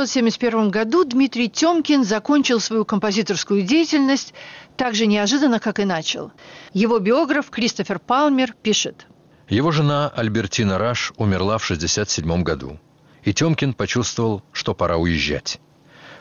1971 0.10 0.72
году 0.72 1.04
Дмитрий 1.06 1.50
Тёмкин 1.50 2.04
закончил 2.04 2.60
свою 2.60 2.84
композиторскую 2.84 3.62
деятельность 3.62 4.34
так 4.76 4.96
же 4.96 5.06
неожиданно, 5.06 5.60
как 5.60 5.80
и 5.80 5.86
начал. 5.86 6.32
Его 6.74 6.98
биограф 7.00 7.50
Кристофер 7.52 8.00
Палмер 8.00 8.56
пишет. 8.64 9.06
Его 9.50 9.72
жена 9.72 10.10
Альбертина 10.10 10.80
Раш 10.80 11.14
умерла 11.18 11.60
в 11.60 11.64
1967 11.64 12.44
году. 12.44 12.80
И 13.24 13.34
Темкин 13.34 13.74
почувствовал, 13.74 14.42
что 14.52 14.74
пора 14.74 14.98
уезжать. 14.98 15.60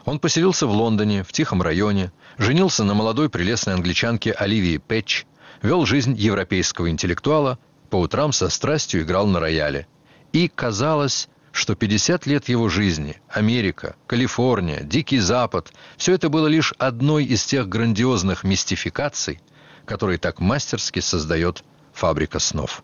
Он 0.04 0.18
поселился 0.18 0.66
в 0.66 0.72
Лондоне, 0.72 1.22
в 1.22 1.32
тихом 1.32 1.62
районе, 1.62 2.12
женился 2.36 2.84
на 2.84 2.94
молодой 2.94 3.30
прелестной 3.30 3.74
англичанке 3.74 4.32
Оливии 4.32 4.78
Пэтч, 4.78 5.24
вел 5.62 5.86
жизнь 5.86 6.14
европейского 6.14 6.90
интеллектуала, 6.90 7.58
по 7.88 7.96
утрам 7.96 8.32
со 8.32 8.50
страстью 8.50 9.02
играл 9.02 9.26
на 9.26 9.40
рояле. 9.40 9.86
И 10.32 10.48
казалось, 10.48 11.28
что 11.52 11.74
50 11.74 12.26
лет 12.26 12.48
его 12.48 12.68
жизни, 12.68 13.16
Америка, 13.28 13.96
Калифорния, 14.06 14.80
Дикий 14.82 15.18
Запад, 15.18 15.72
все 15.96 16.14
это 16.14 16.28
было 16.28 16.46
лишь 16.46 16.72
одной 16.78 17.24
из 17.24 17.44
тех 17.44 17.68
грандиозных 17.68 18.44
мистификаций, 18.44 19.40
которые 19.84 20.18
так 20.18 20.40
мастерски 20.40 21.00
создает 21.00 21.64
фабрика 21.92 22.38
снов. 22.38 22.82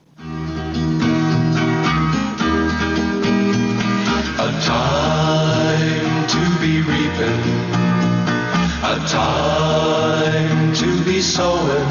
A 4.36 4.50
time 4.60 6.26
to 6.26 6.40
be 6.60 6.82
reaping, 6.82 7.42
a 8.82 8.98
time 9.08 10.74
to 10.74 11.04
be 11.04 11.20
sowing, 11.20 11.88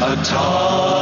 a 0.00 0.16
time 0.24 0.93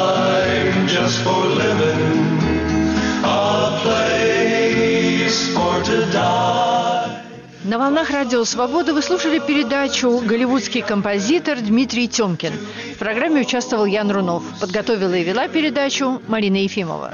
На 7.64 7.79
волнах 7.79 8.11
Радио 8.11 8.44
Свобода 8.44 8.92
вы 8.92 9.03
слушали 9.03 9.38
передачу 9.38 10.20
«Голливудский 10.27 10.83
композитор» 10.83 11.61
Дмитрий 11.61 12.09
Тёмкин. 12.09 12.53
В 12.96 12.98
программе 12.98 13.42
участвовал 13.42 13.85
Ян 13.85 14.11
Рунов. 14.11 14.42
Подготовила 14.61 15.14
и 15.14 15.22
вела 15.22 15.46
передачу 15.46 16.20
Марина 16.27 16.57
Ефимова. 16.57 17.12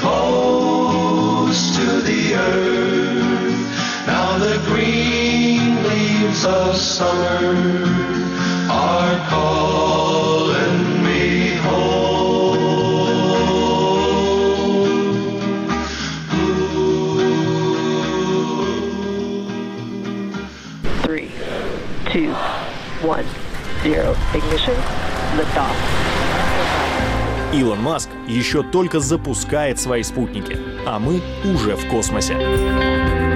Close 0.00 1.76
to 1.76 1.86
the 2.02 2.34
earth. 2.34 4.06
Now 4.06 4.38
the 4.38 4.58
green 4.68 5.27
leaves 6.28 6.44
of 6.44 6.76
summer 6.76 7.54
are 8.70 9.28
calling 9.28 11.02
me 11.02 11.54
home. 11.56 12.56
Three, 21.02 21.30
two, 22.12 22.32
one, 23.06 23.24
zero. 23.82 24.14
Ignition. 24.34 24.76
Liftoff. 25.36 25.76
Илон 27.50 27.80
Маск 27.80 28.10
еще 28.28 28.62
только 28.62 29.00
запускает 29.00 29.80
свои 29.80 30.02
спутники, 30.02 30.58
а 30.86 30.98
мы 30.98 31.22
уже 31.44 31.76
в 31.76 31.88
космосе. 31.88 33.27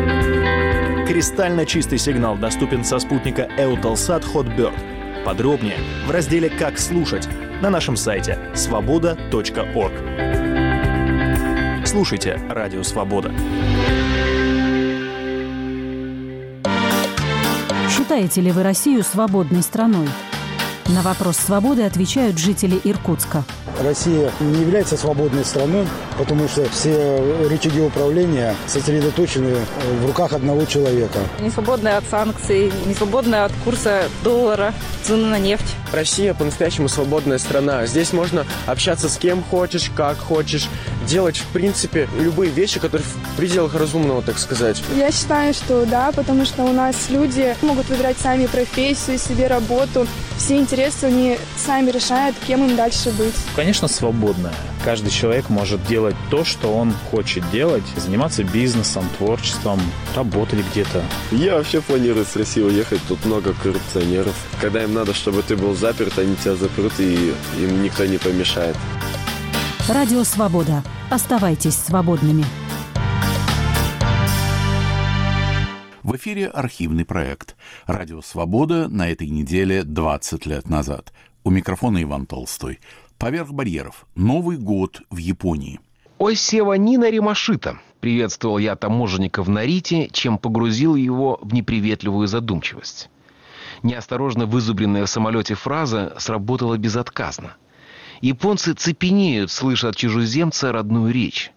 Кристально 1.12 1.66
чистый 1.66 1.98
сигнал 1.98 2.38
доступен 2.38 2.86
со 2.86 2.98
спутника 2.98 3.46
Eutelsat 3.58 4.24
Hotbird. 4.32 5.24
Подробнее 5.26 5.76
в 6.06 6.10
разделе 6.10 6.48
«Как 6.48 6.78
слушать» 6.78 7.28
на 7.60 7.68
нашем 7.68 7.98
сайте 7.98 8.38
свобода.орг. 8.54 9.92
Слушайте 11.86 12.40
«Радио 12.48 12.82
Свобода». 12.82 13.30
Считаете 17.90 18.40
ли 18.40 18.50
вы 18.50 18.62
Россию 18.62 19.02
свободной 19.02 19.60
страной? 19.60 20.08
На 20.92 21.00
вопрос 21.00 21.38
свободы 21.38 21.84
отвечают 21.84 22.36
жители 22.36 22.78
Иркутска. 22.84 23.44
Россия 23.82 24.30
не 24.40 24.60
является 24.60 24.98
свободной 24.98 25.42
страной, 25.42 25.88
потому 26.18 26.46
что 26.48 26.68
все 26.68 27.18
рычаги 27.48 27.80
управления 27.80 28.54
сосредоточены 28.66 29.56
в 30.02 30.06
руках 30.06 30.34
одного 30.34 30.66
человека. 30.66 31.18
Не 31.40 31.48
свободная 31.48 31.96
от 31.96 32.04
санкций, 32.10 32.70
не 32.84 32.92
свободная 32.94 33.46
от 33.46 33.52
курса 33.64 34.02
доллара, 34.22 34.74
цены 35.02 35.28
на 35.28 35.38
нефть. 35.38 35.74
Россия 35.92 36.34
по-настоящему 36.34 36.88
свободная 36.88 37.38
страна. 37.38 37.86
Здесь 37.86 38.12
можно 38.12 38.44
общаться 38.66 39.08
с 39.08 39.16
кем 39.16 39.42
хочешь, 39.42 39.90
как 39.96 40.18
хочешь, 40.18 40.68
делать, 41.06 41.36
в 41.36 41.46
принципе, 41.48 42.08
любые 42.18 42.50
вещи, 42.50 42.80
которые 42.80 43.06
в 43.06 43.36
пределах 43.36 43.74
разумного, 43.74 44.22
так 44.22 44.38
сказать. 44.38 44.82
Я 44.96 45.10
считаю, 45.10 45.54
что 45.54 45.84
да, 45.86 46.12
потому 46.12 46.44
что 46.44 46.62
у 46.64 46.72
нас 46.72 47.10
люди 47.10 47.54
могут 47.62 47.88
выбирать 47.88 48.16
сами 48.18 48.46
профессию, 48.46 49.18
себе 49.18 49.46
работу. 49.46 50.06
Все 50.36 50.58
интересы 50.58 51.04
они 51.04 51.38
сами 51.56 51.90
решают, 51.90 52.36
кем 52.46 52.68
им 52.68 52.76
дальше 52.76 53.10
быть. 53.10 53.34
Конечно, 53.54 53.88
свободная. 53.88 54.54
Каждый 54.84 55.10
человек 55.10 55.48
может 55.48 55.84
делать 55.86 56.16
то, 56.30 56.44
что 56.44 56.74
он 56.74 56.92
хочет 57.10 57.48
делать, 57.50 57.84
заниматься 57.96 58.42
бизнесом, 58.42 59.08
творчеством, 59.18 59.80
работать 60.16 60.60
где-то. 60.72 61.04
Я 61.30 61.56
вообще 61.56 61.80
планирую 61.80 62.26
с 62.26 62.34
России 62.34 62.62
уехать, 62.62 63.00
тут 63.06 63.24
много 63.24 63.54
коррупционеров. 63.62 64.34
Когда 64.60 64.82
им 64.82 64.94
надо, 64.94 65.14
чтобы 65.14 65.42
ты 65.42 65.56
был 65.56 65.76
заперт, 65.76 66.18
они 66.18 66.34
тебя 66.34 66.56
запрут, 66.56 66.94
и 66.98 67.32
им 67.58 67.82
никто 67.82 68.04
не 68.04 68.18
помешает. 68.18 68.76
Радио 69.88 70.22
«Свобода». 70.22 70.84
Оставайтесь 71.10 71.74
свободными. 71.74 72.44
В 76.04 76.14
эфире 76.14 76.46
архивный 76.46 77.04
проект. 77.04 77.56
Радио 77.86 78.22
«Свобода» 78.22 78.86
на 78.86 79.10
этой 79.10 79.28
неделе 79.28 79.82
20 79.82 80.46
лет 80.46 80.68
назад. 80.68 81.12
У 81.42 81.50
микрофона 81.50 82.00
Иван 82.00 82.26
Толстой. 82.26 82.78
Поверх 83.18 83.50
барьеров. 83.50 84.06
Новый 84.14 84.56
год 84.56 85.02
в 85.10 85.16
Японии. 85.16 85.80
Ой, 86.18 86.36
Сева 86.36 86.74
Нина 86.74 87.10
Римашита. 87.10 87.80
Приветствовал 87.98 88.58
я 88.58 88.76
таможенника 88.76 89.42
в 89.42 89.48
Нарите, 89.48 90.08
чем 90.12 90.38
погрузил 90.38 90.94
его 90.94 91.40
в 91.42 91.52
неприветливую 91.52 92.28
задумчивость. 92.28 93.10
Неосторожно 93.82 94.46
вызубренная 94.46 95.06
в 95.06 95.10
самолете 95.10 95.56
фраза 95.56 96.14
сработала 96.18 96.78
безотказно. 96.78 97.56
Японцы 98.22 98.72
цепенеют, 98.74 99.50
слыша 99.50 99.88
от 99.88 99.96
чужеземца 99.96 100.70
родную 100.70 101.12
речь. 101.12 101.50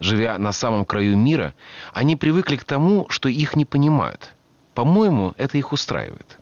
Живя 0.00 0.36
на 0.36 0.50
самом 0.52 0.84
краю 0.84 1.16
мира, 1.16 1.54
они 1.94 2.16
привыкли 2.16 2.56
к 2.56 2.64
тому, 2.64 3.06
что 3.08 3.28
их 3.28 3.54
не 3.54 3.64
понимают. 3.64 4.34
По-моему, 4.74 5.34
это 5.38 5.58
их 5.58 5.72
устраивает. 5.72 6.40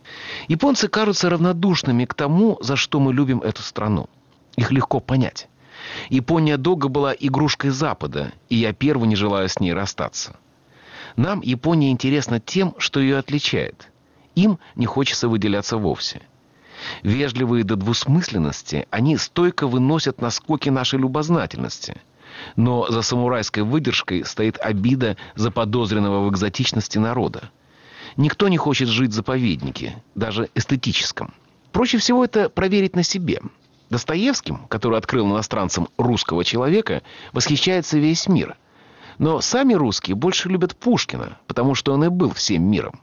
Японцы 0.49 0.89
кажутся 0.89 1.29
равнодушными 1.29 2.07
к 2.07 2.15
тому, 2.15 2.59
за 2.63 2.77
что 2.77 3.01
мы 3.01 3.13
любим 3.13 3.43
эту 3.43 3.61
страну. 3.63 4.09
Их 4.57 4.73
легко 4.73 4.99
понять. 4.99 5.47
Япония 6.09 6.57
долго 6.57 6.89
была 6.89 7.13
игрушкой 7.13 7.69
Запада, 7.69 8.33
и 8.49 8.57
я 8.57 8.73
первый 8.73 9.07
не 9.07 9.17
желаю 9.17 9.49
с 9.51 9.61
ней 9.61 9.75
расстаться. 9.75 10.37
Нам 11.17 11.43
Япония 11.43 11.91
интересна 11.91 12.41
тем, 12.41 12.75
что 12.79 12.99
ее 12.99 13.19
отличает. 13.19 13.91
Им 14.35 14.59
не 14.75 14.87
хочется 14.87 15.29
выделяться 15.29 15.77
вовсе. 15.77 16.23
Вежливые 17.03 17.65
до 17.65 17.77
двусмысленности, 17.77 18.87
они 18.91 19.17
стойко 19.17 19.67
выносят 19.67 20.21
наскоки 20.21 20.69
нашей 20.69 20.99
любознательности– 20.99 22.01
но 22.57 22.87
за 22.91 23.03
самурайской 23.03 23.63
выдержкой 23.63 24.25
стоит 24.25 24.59
обида 24.61 25.17
заподозренного 25.35 26.27
в 26.27 26.31
экзотичности 26.31 26.99
народа. 26.99 27.51
Никто 28.17 28.49
не 28.49 28.57
хочет 28.57 28.89
жить 28.89 29.11
в 29.11 29.15
заповеднике, 29.15 30.03
даже 30.15 30.49
эстетическом. 30.55 31.35
Проще 31.73 31.99
всего 31.99 32.25
это 32.25 32.49
проверить 32.49 32.97
на 32.97 33.03
себе. 33.03 33.41
Достоевским, 33.91 34.67
который 34.69 34.99
открыл 34.99 35.27
иностранцам 35.27 35.89
русского 35.97 36.45
человека, 36.45 37.03
восхищается 37.33 37.99
весь 37.99 38.27
мир. 38.27 38.57
Но 39.19 39.41
сами 39.41 39.75
русские 39.75 40.17
больше 40.17 40.49
любят 40.49 40.77
Пушкина, 40.77 41.39
потому 41.47 41.75
что 41.75 41.93
он 41.93 42.05
и 42.05 42.09
был 42.09 42.33
всем 42.33 42.63
миром. 42.65 43.01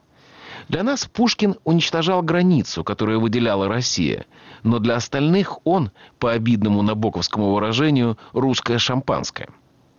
Для 0.68 0.82
нас 0.82 1.06
Пушкин 1.06 1.56
уничтожал 1.64 2.22
границу, 2.22 2.84
которую 2.84 3.20
выделяла 3.20 3.68
Россия, 3.68 4.26
но 4.62 4.78
для 4.78 4.96
остальных 4.96 5.58
он, 5.64 5.90
по 6.18 6.32
обидному 6.32 6.82
набоковскому 6.82 7.52
выражению, 7.52 8.18
русское 8.32 8.78
шампанское. 8.78 9.48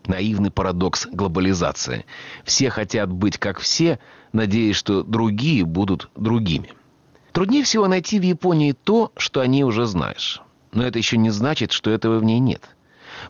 Наивный 0.07 0.51
парадокс 0.51 1.07
глобализации. 1.07 2.05
Все 2.43 2.69
хотят 2.69 3.11
быть 3.11 3.37
как 3.37 3.59
все, 3.59 3.99
надеясь, 4.33 4.75
что 4.75 5.03
другие 5.03 5.65
будут 5.65 6.09
другими. 6.15 6.73
Труднее 7.31 7.63
всего 7.63 7.87
найти 7.87 8.19
в 8.19 8.23
Японии 8.23 8.71
то, 8.71 9.11
что 9.17 9.41
о 9.41 9.47
ней 9.47 9.63
уже 9.63 9.85
знаешь. 9.85 10.41
Но 10.71 10.83
это 10.83 10.99
еще 10.99 11.17
не 11.17 11.31
значит, 11.31 11.71
что 11.71 11.89
этого 11.89 12.19
в 12.19 12.23
ней 12.23 12.39
нет. 12.39 12.74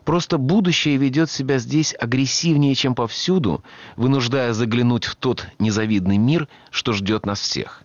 Просто 0.03 0.37
будущее 0.37 0.97
ведет 0.97 1.29
себя 1.29 1.57
здесь 1.57 1.95
агрессивнее, 1.99 2.75
чем 2.75 2.95
повсюду, 2.95 3.63
вынуждая 3.95 4.53
заглянуть 4.53 5.05
в 5.05 5.15
тот 5.15 5.47
незавидный 5.59 6.17
мир, 6.17 6.47
что 6.71 6.93
ждет 6.93 7.25
нас 7.25 7.39
всех. 7.39 7.83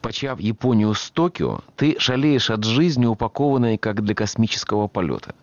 Почав 0.00 0.40
Японию 0.40 0.94
с 0.94 1.10
Токио, 1.10 1.60
ты 1.76 1.96
шалеешь 1.98 2.50
от 2.50 2.64
жизни, 2.64 3.06
упакованной 3.06 3.78
как 3.78 4.02
для 4.02 4.14
космического 4.14 4.88
полета. 4.88 5.34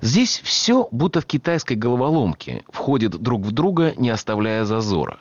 Здесь 0.00 0.40
все, 0.44 0.88
будто 0.90 1.20
в 1.20 1.26
китайской 1.26 1.74
головоломке, 1.74 2.62
входит 2.68 3.12
друг 3.20 3.42
в 3.42 3.52
друга, 3.52 3.94
не 3.96 4.10
оставляя 4.10 4.64
зазора. 4.64 5.18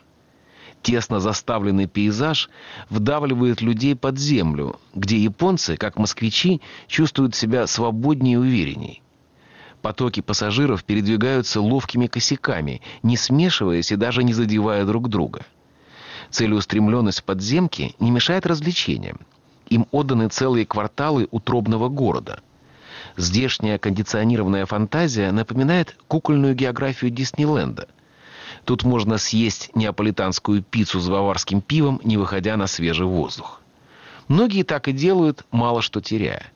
Тесно 0.82 1.22
заставленный 1.22 1.88
пейзаж 1.88 2.50
вдавливает 2.90 3.62
людей 3.62 3.96
под 3.96 4.20
землю, 4.20 4.80
где 4.94 5.18
японцы, 5.18 5.78
как 5.78 5.98
москвичи, 5.98 6.62
чувствуют 6.88 7.36
себя 7.36 7.68
свободнее 7.68 8.34
и 8.34 8.38
уверенней. 8.38 9.03
Потоки 9.84 10.22
пассажиров 10.22 10.86
передвигаются 10.86 11.60
ловкими 11.60 12.08
косяками, 12.08 12.82
не 13.04 13.18
смешиваясь 13.18 13.92
и 13.92 13.98
даже 13.98 14.24
не 14.24 14.32
задевая 14.32 14.86
друг 14.86 15.10
друга. 15.10 15.42
Целеустремленность 16.30 17.22
подземки 17.26 17.94
не 18.00 18.10
мешает 18.10 18.46
развлечениям. 18.46 19.20
Им 19.68 19.86
отданы 19.92 20.30
целые 20.30 20.66
кварталы 20.66 21.28
утробного 21.32 21.90
города. 21.90 22.40
Здешняя 23.18 23.78
кондиционированная 23.78 24.66
фантазия 24.66 25.34
напоминает 25.34 25.98
кукольную 26.08 26.56
географию 26.56 27.12
Диснейленда. 27.12 27.90
Тут 28.64 28.84
можно 28.84 29.18
съесть 29.18 29.70
неаполитанскую 29.76 30.64
пиццу 30.64 31.02
с 31.02 31.10
баварским 31.10 31.60
пивом, 31.60 32.00
не 32.06 32.16
выходя 32.16 32.56
на 32.56 32.68
свежий 32.68 33.06
воздух. 33.06 33.60
Многие 34.30 34.64
так 34.64 34.88
и 34.88 34.94
делают, 34.94 35.46
мало 35.52 35.82
что 35.82 36.00
теряя. 36.00 36.54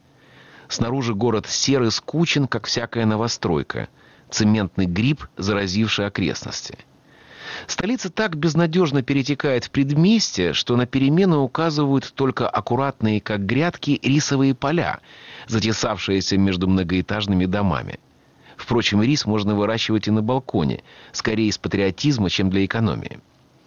Снаружи 0.68 1.14
город 1.14 1.46
серый 1.48 1.90
скучен, 1.90 2.46
как 2.46 2.66
всякая 2.66 3.06
новостройка. 3.06 3.88
Цементный 4.30 4.84
гриб, 4.84 5.24
заразивший 5.38 6.06
окрестности. 6.06 6.78
Столица 7.66 8.10
так 8.10 8.36
безнадежно 8.36 9.02
перетекает 9.02 9.64
в 9.64 9.70
предместье, 9.70 10.52
что 10.52 10.76
на 10.76 10.86
перемены 10.86 11.38
указывают 11.38 12.12
только 12.14 12.46
аккуратные, 12.46 13.22
как 13.22 13.46
грядки, 13.46 13.98
рисовые 14.02 14.54
поля, 14.54 15.00
затесавшиеся 15.46 16.36
между 16.36 16.68
многоэтажными 16.68 17.46
домами. 17.46 17.98
Впрочем, 18.58 19.02
рис 19.02 19.24
можно 19.24 19.54
выращивать 19.54 20.08
и 20.08 20.10
на 20.10 20.20
балконе, 20.20 20.82
скорее 21.12 21.48
из 21.48 21.56
патриотизма, 21.56 22.28
чем 22.28 22.50
для 22.50 22.66
экономии. 22.66 23.20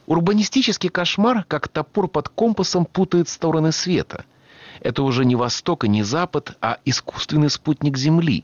Урбанистический 0.06 0.90
кошмар, 0.90 1.46
как 1.48 1.68
топор 1.68 2.08
под 2.08 2.30
компасом, 2.30 2.86
путает 2.86 3.28
стороны 3.28 3.72
света– 3.72 4.26
это 4.82 5.04
уже 5.04 5.26
не 5.26 5.36
Восток 5.36 5.86
и 5.86 5.88
не 5.88 6.04
Запад, 6.04 6.58
а 6.60 6.80
искусственный 6.86 7.50
спутник 7.50 7.98
Земли, 7.98 8.44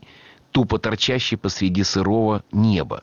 тупо 0.52 0.78
торчащий 0.78 1.36
посреди 1.36 1.82
сырого 1.82 2.44
неба. 2.52 3.02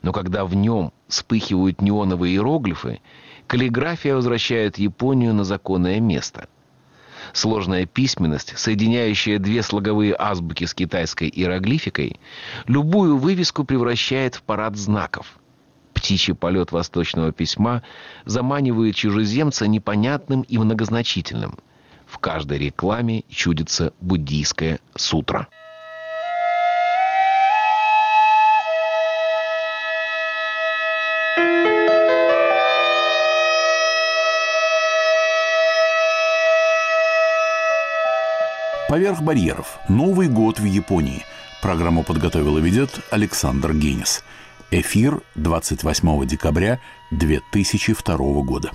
Но 0.00 0.12
когда 0.12 0.44
в 0.44 0.54
нем 0.54 0.92
вспыхивают 1.08 1.82
неоновые 1.82 2.34
иероглифы, 2.34 3.00
каллиграфия 3.46 4.14
возвращает 4.14 4.78
Японию 4.78 5.34
на 5.34 5.44
законное 5.44 6.00
место. 6.00 6.48
Сложная 7.32 7.86
письменность, 7.86 8.56
соединяющая 8.58 9.38
две 9.38 9.62
слоговые 9.62 10.14
азбуки 10.18 10.64
с 10.64 10.74
китайской 10.74 11.28
иероглификой, 11.28 12.20
любую 12.66 13.16
вывеску 13.16 13.64
превращает 13.64 14.34
в 14.34 14.42
парад 14.42 14.76
знаков. 14.76 15.38
Птичий 15.94 16.34
полет 16.34 16.72
восточного 16.72 17.32
письма 17.32 17.82
заманивает 18.24 18.96
чужеземца 18.96 19.66
непонятным 19.66 20.42
и 20.42 20.58
многозначительным. 20.58 21.58
В 22.12 22.18
каждой 22.18 22.58
рекламе 22.58 23.24
чудится 23.30 23.94
буддийская 24.02 24.80
сутра. 24.94 25.48
«Поверх 38.90 39.22
барьеров. 39.22 39.78
Новый 39.88 40.28
год 40.28 40.60
в 40.60 40.64
Японии». 40.66 41.24
Программу 41.62 42.02
подготовил 42.02 42.58
и 42.58 42.60
ведет 42.60 42.90
Александр 43.10 43.72
Генис. 43.72 44.22
Эфир 44.70 45.22
28 45.36 46.26
декабря 46.26 46.78
2002 47.10 48.16
года. 48.42 48.70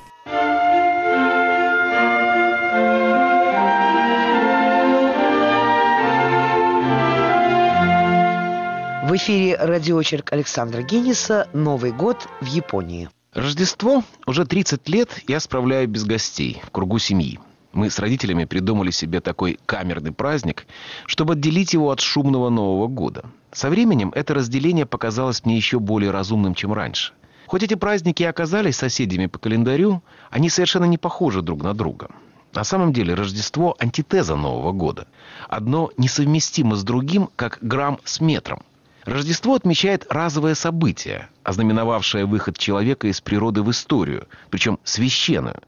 В 9.17 9.19
эфире 9.19 9.55
радиочерк 9.55 10.31
Александра 10.31 10.83
Генниса 10.83 11.47
«Новый 11.51 11.91
год 11.91 12.27
в 12.39 12.45
Японии». 12.45 13.09
Рождество 13.33 14.03
уже 14.27 14.45
30 14.45 14.87
лет 14.89 15.23
я 15.27 15.39
справляю 15.39 15.87
без 15.87 16.03
гостей, 16.03 16.61
в 16.63 16.69
кругу 16.69 16.99
семьи. 16.99 17.39
Мы 17.73 17.89
с 17.89 17.97
родителями 17.97 18.45
придумали 18.45 18.91
себе 18.91 19.19
такой 19.19 19.57
камерный 19.65 20.11
праздник, 20.11 20.67
чтобы 21.07 21.33
отделить 21.33 21.73
его 21.73 21.89
от 21.89 21.99
шумного 21.99 22.49
Нового 22.49 22.85
года. 22.85 23.25
Со 23.51 23.71
временем 23.71 24.11
это 24.13 24.35
разделение 24.35 24.85
показалось 24.85 25.43
мне 25.45 25.55
еще 25.55 25.79
более 25.79 26.11
разумным, 26.11 26.53
чем 26.53 26.71
раньше. 26.71 27.13
Хоть 27.47 27.63
эти 27.63 27.73
праздники 27.73 28.21
и 28.21 28.27
оказались 28.27 28.77
соседями 28.77 29.25
по 29.25 29.39
календарю, 29.39 30.03
они 30.29 30.51
совершенно 30.51 30.85
не 30.85 30.99
похожи 30.99 31.41
друг 31.41 31.63
на 31.63 31.73
друга. 31.73 32.11
На 32.53 32.63
самом 32.63 32.93
деле 32.93 33.15
Рождество– 33.15 33.75
антитеза 33.79 34.35
Нового 34.35 34.73
года. 34.73 35.07
Одно 35.49 35.89
несовместимо 35.97 36.75
с 36.75 36.83
другим, 36.83 37.31
как 37.35 37.57
грамм 37.61 37.99
с 38.03 38.21
метром. 38.21 38.61
Рождество 39.07 39.55
отмечает 39.55 40.05
разовое 40.09 40.53
событие, 40.53 41.29
ознаменовавшее 41.43 42.25
выход 42.25 42.57
человека 42.57 43.07
из 43.07 43.21
природы 43.21 43.63
в 43.63 43.71
историю, 43.71 44.27
причем 44.49 44.79
священную. 44.83 45.61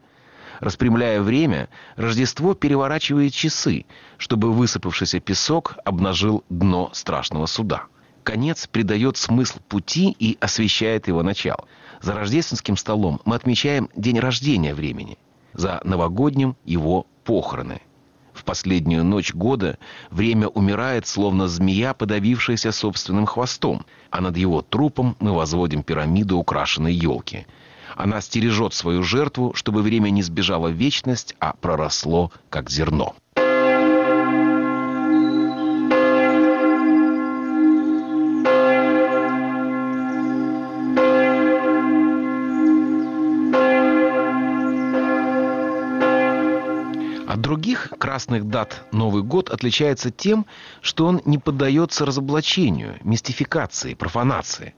Распрямляя 0.59 1.21
время, 1.21 1.69
Рождество 1.95 2.53
переворачивает 2.53 3.31
часы, 3.31 3.85
чтобы 4.17 4.51
высыпавшийся 4.51 5.21
песок 5.21 5.77
обнажил 5.85 6.43
дно 6.49 6.89
страшного 6.91 7.45
суда. 7.45 7.85
Конец 8.23 8.67
придает 8.67 9.15
смысл 9.15 9.59
пути 9.69 10.13
и 10.19 10.37
освещает 10.41 11.07
его 11.07 11.23
начало. 11.23 11.63
За 12.01 12.15
рождественским 12.15 12.75
столом 12.75 13.21
мы 13.23 13.37
отмечаем 13.37 13.89
день 13.95 14.19
рождения 14.19 14.73
времени. 14.73 15.17
За 15.53 15.79
новогодним– 15.85 16.57
его 16.65 17.07
похороны. 17.23 17.79
Последнюю 18.49 19.03
ночь 19.03 19.31
года 19.31 19.77
время 20.09 20.47
умирает, 20.47 21.05
словно 21.05 21.47
змея, 21.47 21.93
подавившаяся 21.93 22.71
собственным 22.71 23.27
хвостом, 23.27 23.85
а 24.09 24.21
над 24.21 24.37
его 24.37 24.63
трупом 24.63 25.15
мы 25.19 25.33
возводим 25.33 25.83
пирамиду 25.83 26.35
украшенной 26.35 26.95
елки. 26.95 27.45
Она 27.95 28.21
стережет 28.21 28.73
свою 28.73 29.03
жертву, 29.03 29.53
чтобы 29.53 29.83
время 29.83 30.09
не 30.09 30.23
сбежало 30.23 30.69
в 30.69 30.73
вечность, 30.73 31.35
а 31.39 31.53
проросло, 31.61 32.31
как 32.49 32.71
зерно. 32.71 33.13
От 47.29 47.41
других 47.41 47.93
красных 48.19 48.49
дат 48.49 48.83
Новый 48.91 49.23
год 49.23 49.49
отличается 49.49 50.11
тем, 50.11 50.45
что 50.81 51.05
он 51.05 51.21
не 51.23 51.37
поддается 51.37 52.05
разоблачению, 52.05 52.97
мистификации, 53.01 53.93
профанации. 53.93 54.75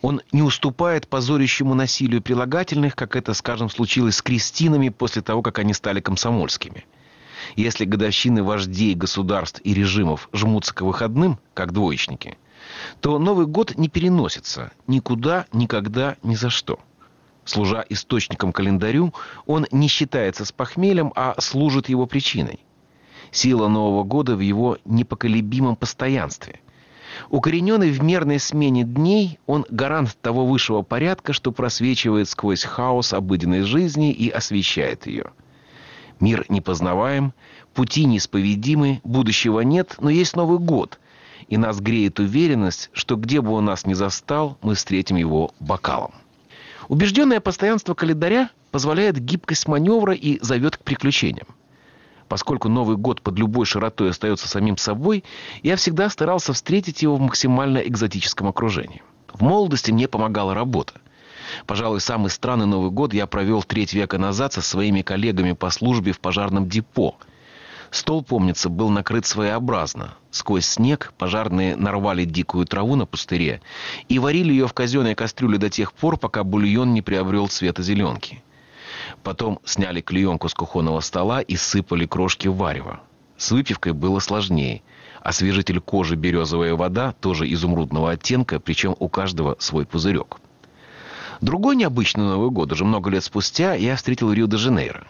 Он 0.00 0.20
не 0.32 0.42
уступает 0.42 1.06
позорящему 1.06 1.74
насилию 1.74 2.20
прилагательных, 2.20 2.96
как 2.96 3.14
это, 3.14 3.34
скажем, 3.34 3.70
случилось 3.70 4.16
с 4.16 4.22
крестинами 4.22 4.88
после 4.88 5.22
того, 5.22 5.42
как 5.42 5.60
они 5.60 5.74
стали 5.74 6.00
комсомольскими. 6.00 6.84
Если 7.54 7.84
годовщины 7.84 8.42
вождей 8.42 8.96
государств 8.96 9.60
и 9.62 9.74
режимов 9.74 10.28
жмутся 10.32 10.74
к 10.74 10.80
выходным, 10.80 11.38
как 11.54 11.72
двоечники, 11.72 12.36
то 13.00 13.20
Новый 13.20 13.46
год 13.46 13.78
не 13.78 13.88
переносится 13.88 14.72
никуда, 14.88 15.46
никогда, 15.52 16.16
ни 16.24 16.34
за 16.34 16.50
что– 16.50 16.80
Служа 17.44 17.84
источником 17.88 18.52
календарю, 18.52 19.12
он 19.46 19.66
не 19.72 19.88
считается 19.88 20.44
с 20.44 20.52
похмельем, 20.52 21.12
а 21.16 21.34
служит 21.40 21.88
его 21.88 22.06
причиной. 22.06 22.60
Сила 23.32 23.66
Нового 23.66 24.04
года 24.04 24.36
в 24.36 24.40
его 24.40 24.78
непоколебимом 24.84 25.74
постоянстве. 25.74 26.60
Укорененный 27.30 27.90
в 27.90 28.02
мерной 28.02 28.38
смене 28.38 28.84
дней, 28.84 29.38
он 29.46 29.64
гарант 29.70 30.16
того 30.20 30.46
высшего 30.46 30.82
порядка, 30.82 31.32
что 31.32 31.50
просвечивает 31.50 32.28
сквозь 32.28 32.62
хаос 32.62 33.12
обыденной 33.12 33.62
жизни 33.62 34.12
и 34.12 34.28
освещает 34.28 35.06
ее. 35.06 35.32
Мир 36.20 36.44
непознаваем, 36.48 37.32
пути 37.74 38.04
неисповедимы, 38.04 39.00
будущего 39.02 39.60
нет, 39.60 39.96
но 39.98 40.10
есть 40.10 40.36
Новый 40.36 40.58
год, 40.58 41.00
и 41.48 41.56
нас 41.56 41.80
греет 41.80 42.20
уверенность, 42.20 42.90
что 42.92 43.16
где 43.16 43.40
бы 43.40 43.52
он 43.52 43.64
нас 43.64 43.86
ни 43.86 43.94
застал, 43.94 44.58
мы 44.62 44.74
встретим 44.74 45.16
его 45.16 45.52
бокалом. 45.58 46.12
Убежденное 46.88 47.40
постоянство 47.40 47.94
календаря 47.94 48.50
позволяет 48.70 49.18
гибкость 49.18 49.68
маневра 49.68 50.14
и 50.14 50.38
зовет 50.42 50.76
к 50.76 50.84
приключениям. 50.84 51.46
Поскольку 52.32 52.70
Новый 52.70 52.96
год 52.96 53.20
под 53.20 53.38
любой 53.38 53.66
широтой 53.66 54.08
остается 54.08 54.48
самим 54.48 54.78
собой, 54.78 55.22
я 55.62 55.76
всегда 55.76 56.08
старался 56.08 56.54
встретить 56.54 57.02
его 57.02 57.16
в 57.16 57.20
максимально 57.20 57.76
экзотическом 57.76 58.48
окружении. 58.48 59.02
В 59.34 59.42
молодости 59.42 59.90
мне 59.90 60.08
помогала 60.08 60.54
работа. 60.54 60.94
Пожалуй, 61.66 62.00
самый 62.00 62.30
странный 62.30 62.64
Новый 62.64 62.90
год 62.90 63.12
я 63.12 63.26
провел 63.26 63.62
треть 63.62 63.92
века 63.92 64.16
назад 64.16 64.54
со 64.54 64.62
своими 64.62 65.02
коллегами 65.02 65.52
по 65.52 65.68
службе 65.68 66.12
в 66.12 66.20
пожарном 66.20 66.70
депо– 66.70 67.18
Стол, 67.90 68.22
помнится, 68.24 68.70
был 68.70 68.88
накрыт 68.88 69.26
своеобразно. 69.26 70.14
Сквозь 70.30 70.64
снег 70.64 71.12
пожарные 71.18 71.76
нарвали 71.76 72.24
дикую 72.24 72.64
траву 72.64 72.96
на 72.96 73.04
пустыре 73.04 73.60
и 74.08 74.18
варили 74.18 74.50
ее 74.50 74.66
в 74.66 74.72
казенной 74.72 75.14
кастрюле 75.14 75.58
до 75.58 75.68
тех 75.68 75.92
пор, 75.92 76.16
пока 76.16 76.42
бульон 76.42 76.94
не 76.94 77.02
приобрел 77.02 77.48
цвета 77.48 77.82
зеленки. 77.82 78.42
Потом 79.22 79.58
сняли 79.64 80.00
клеенку 80.00 80.48
с 80.48 80.54
кухонного 80.54 81.00
стола 81.00 81.40
и 81.40 81.56
сыпали 81.56 82.06
крошки 82.06 82.48
в 82.48 82.56
варево. 82.56 83.00
С 83.36 83.50
выпивкой 83.50 83.92
было 83.92 84.18
сложнее. 84.20 84.82
Освежитель 85.20 85.80
кожи 85.80 86.16
березовая 86.16 86.74
вода, 86.74 87.12
тоже 87.20 87.50
изумрудного 87.52 88.12
оттенка, 88.12 88.60
причем 88.60 88.96
у 88.98 89.08
каждого 89.08 89.56
свой 89.58 89.86
пузырек. 89.86 90.38
Другой 91.40 91.76
необычный 91.76 92.24
Новый 92.24 92.50
год 92.50 92.72
уже 92.72 92.84
много 92.84 93.10
лет 93.10 93.24
спустя 93.24 93.74
я 93.74 93.96
встретил 93.96 94.32
Рио-де-Жанейро. 94.32 95.06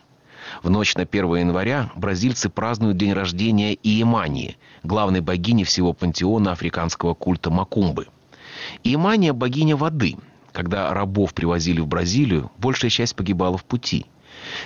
В 0.63 0.71
ночь 0.71 0.95
на 0.95 1.03
1 1.03 1.37
января 1.37 1.91
бразильцы 1.95 2.49
празднуют 2.49 2.97
день 2.97 3.13
рождения 3.13 3.75
Иемании, 3.75 4.57
главной 4.83 5.21
богини 5.21 5.65
всего 5.65 5.93
пантеона 5.93 6.53
африканского 6.53 7.15
культа 7.15 7.51
Макумбы. 7.51 8.09
Иемания– 8.83 9.33
богиня 9.35 9.77
воды. 9.77 10.17
Когда 10.53 10.93
рабов 10.93 11.35
привозили 11.35 11.81
в 11.81 11.87
Бразилию, 11.87 12.51
большая 12.59 12.91
часть 12.91 13.17
погибала 13.17 13.57
в 13.57 13.65
пути. 13.65 14.07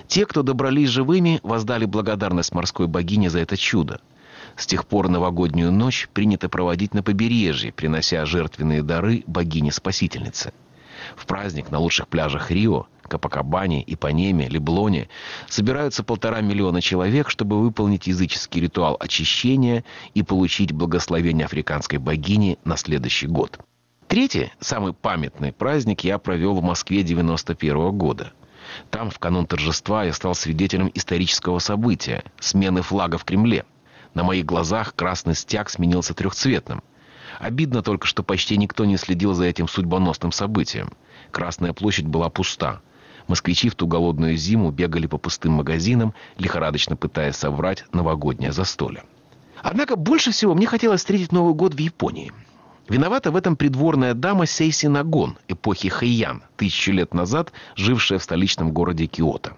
Те, 0.09 0.27
кто 0.27 0.43
добрались 0.43 0.89
живыми, 0.91 1.41
воздали 1.43 1.85
благодарность 1.85 2.53
морской 2.53 2.87
богине 2.87 3.31
за 3.31 3.41
это 3.41 3.57
чудо. 3.57 4.01
С 4.57 4.67
тех 4.67 4.87
пор 4.87 5.09
новогоднюю 5.09 5.71
ночь 5.71 6.09
принято 6.13 6.49
проводить 6.49 6.95
на 6.95 7.03
побережье, 7.03 7.73
принося 7.73 8.25
жертвенные 8.25 8.83
дары 8.83 9.23
богине-спасительнице. 9.27 10.53
В 11.15 11.27
праздник 11.27 11.71
на 11.71 11.79
лучших 11.79 12.09
пляжах 12.09 12.51
Рио 12.51 12.87
Капакабане, 13.03 13.85
Ипанеме, 13.87 14.49
Леблоне 14.49 15.09
собираются 15.49 16.03
полтора 16.03 16.41
миллиона 16.41 16.81
человек, 16.81 17.31
чтобы 17.31 17.61
выполнить 17.61 18.07
языческий 18.07 18.63
ритуал 18.63 18.97
очищения 18.99 19.85
и 20.15 20.23
получить 20.23 20.73
благословение 20.73 21.45
африканской 21.45 21.99
богини 21.99 22.59
на 22.65 22.77
следующий 22.77 23.27
год. 23.27 23.61
Третий, 24.09 24.53
самый 24.61 24.93
памятный 24.93 25.53
праздник 25.53 26.05
я 26.05 26.19
провел 26.19 26.55
в 26.55 26.63
Москве 26.63 27.03
91 27.03 27.91
года. 27.97 28.33
Там, 28.91 29.11
в 29.11 29.19
канун 29.19 29.47
торжества, 29.47 30.05
я 30.05 30.13
стал 30.13 30.35
свидетелем 30.35 30.91
исторического 30.95 31.59
события– 31.59 32.25
смены 32.41 32.83
флага 32.83 33.19
в 33.19 33.25
Кремле. 33.25 33.65
На 34.15 34.23
моих 34.23 34.45
глазах 34.45 34.95
красный 34.95 35.35
стяг 35.35 35.71
сменился 35.71 36.15
трехцветным. 36.15 36.83
Обидно 37.39 37.83
только, 37.83 38.07
что 38.07 38.23
почти 38.23 38.57
никто 38.57 38.85
не 38.85 38.97
следил 38.97 39.35
за 39.35 39.45
этим 39.45 39.69
судьбоносным 39.69 40.33
событием. 40.33 40.93
Красная 41.31 41.73
площадь 41.73 42.07
была 42.07 42.31
пуста– 42.31 42.81
Москвичи 43.29 43.69
в 43.69 43.75
ту 43.75 43.87
голодную 43.87 44.37
зиму 44.37 44.71
бегали 44.71 45.07
по 45.07 45.19
пустым 45.19 45.55
магазинам, 45.55 46.15
лихорадочно 46.39 46.97
пытаясь 46.97 47.37
соврать 47.37 47.85
новогоднее 47.93 48.53
застолье. 48.53 49.05
Однако 49.63 49.97
больше 49.97 50.31
всего 50.31 50.55
мне 50.55 50.67
хотелось 50.67 51.01
встретить 51.01 51.33
Новый 51.33 51.55
год 51.55 51.75
в 51.75 51.79
Японии. 51.79 52.33
Виновата 52.89 53.33
в 53.33 53.37
этом 53.37 53.57
придворная 53.57 54.15
дама 54.15 54.47
Сейси 54.47 54.87
Нагон 54.87 55.39
эпохи 55.49 55.89
Хэйян, 55.89 56.45
тысячу 56.57 56.93
лет 56.93 57.15
назад 57.15 57.53
жившая 57.75 58.21
в 58.21 58.23
столичном 58.23 58.71
городе 58.71 59.07
Киото. 59.07 59.57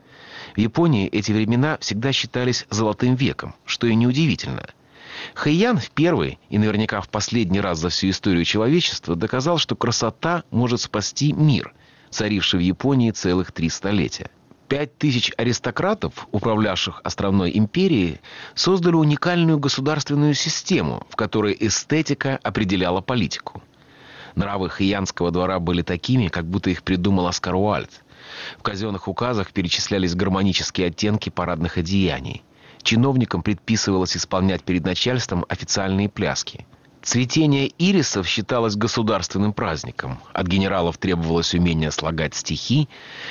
В 0.56 0.58
Японии 0.58 1.06
эти 1.08 1.30
времена 1.32 1.76
всегда 1.78 2.12
считались 2.12 2.66
золотым 2.70 3.16
веком, 3.16 3.54
что 3.66 3.86
и 3.86 3.94
неудивительно. 3.94 4.66
Хэйян 5.34 5.78
в 5.78 5.90
первый 5.90 6.38
и 6.48 6.58
наверняка 6.58 7.02
в 7.02 7.10
последний 7.10 7.60
раз 7.60 7.78
за 7.78 7.90
всю 7.90 8.10
историю 8.10 8.44
человечества 8.44 9.14
доказал, 9.14 9.58
что 9.58 9.76
красота 9.76 10.44
может 10.50 10.80
спасти 10.80 11.32
мир, 11.32 11.74
царивший 12.10 12.60
в 12.60 12.62
Японии 12.62 13.10
целых 13.10 13.52
три 13.52 13.68
столетия. 13.68 14.30
Пять 14.68 14.98
тысяч 14.98 15.32
аристократов, 15.38 16.28
управлявших 16.30 17.00
островной 17.02 17.56
империей, 17.56 18.20
создали 18.54 18.96
уникальную 18.96 19.58
государственную 19.58 20.34
систему, 20.34 21.06
в 21.08 21.16
которой 21.16 21.56
эстетика 21.58 22.38
определяла 22.42 23.00
политику. 23.00 23.62
Нравы 24.34 24.68
Хиянского 24.68 25.30
двора 25.30 25.58
были 25.58 25.80
такими, 25.80 26.28
как 26.28 26.44
будто 26.44 26.68
их 26.68 26.82
придумал 26.82 27.26
Оскар 27.28 27.54
Уальд. 27.54 27.90
В 28.58 28.62
казенных 28.62 29.08
указах 29.08 29.52
перечислялись 29.52 30.14
гармонические 30.14 30.88
оттенки 30.88 31.30
парадных 31.30 31.78
одеяний. 31.78 32.42
Чиновникам 32.82 33.42
предписывалось 33.42 34.18
исполнять 34.18 34.62
перед 34.64 34.84
начальством 34.84 35.46
официальные 35.48 36.10
пляски– 36.10 36.66
Цветение 37.08 37.72
ирисов 37.78 38.28
считалось 38.28 38.76
государственным 38.76 39.54
праздником. 39.54 40.18
От 40.34 40.46
генералов 40.46 40.98
требовалось 40.98 41.54
умение 41.54 41.90
слагать 41.90 42.34
стихи. 42.34 42.86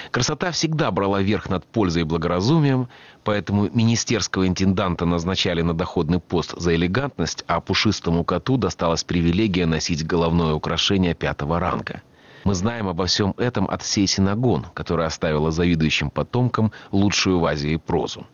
Красота 0.09 0.49
всегда 0.49 0.89
брала 0.89 1.21
верх 1.21 1.47
над 1.47 1.63
пользой 1.63 2.01
и 2.01 2.05
благоразумием, 2.05 2.89
поэтому 3.23 3.69
министерского 3.71 4.47
интенданта 4.47 5.05
назначали 5.05 5.61
на 5.61 5.75
доходный 5.75 6.19
пост 6.19 6.55
за 6.57 6.73
элегантность, 6.73 7.43
а 7.45 7.61
пушистому 7.61 8.23
коту 8.23 8.57
досталась 8.57 9.03
привилегия 9.03 9.67
носить 9.67 10.03
головное 10.03 10.55
украшение 10.55 11.13
пятого 11.13 11.59
ранга. 11.59 12.01
Мы 12.45 12.55
знаем 12.55 12.87
обо 12.87 13.05
всем 13.05 13.35
этом 13.37 13.69
от 13.69 13.83
всей 13.83 14.07
Синагон, 14.07 14.65
которая 14.73 15.05
оставила 15.05 15.51
завидующим 15.51 16.09
потомкам 16.09 16.71
лучшую 16.91 17.39
в 17.39 17.45
Азии 17.45 17.75
прозу. 17.75 18.25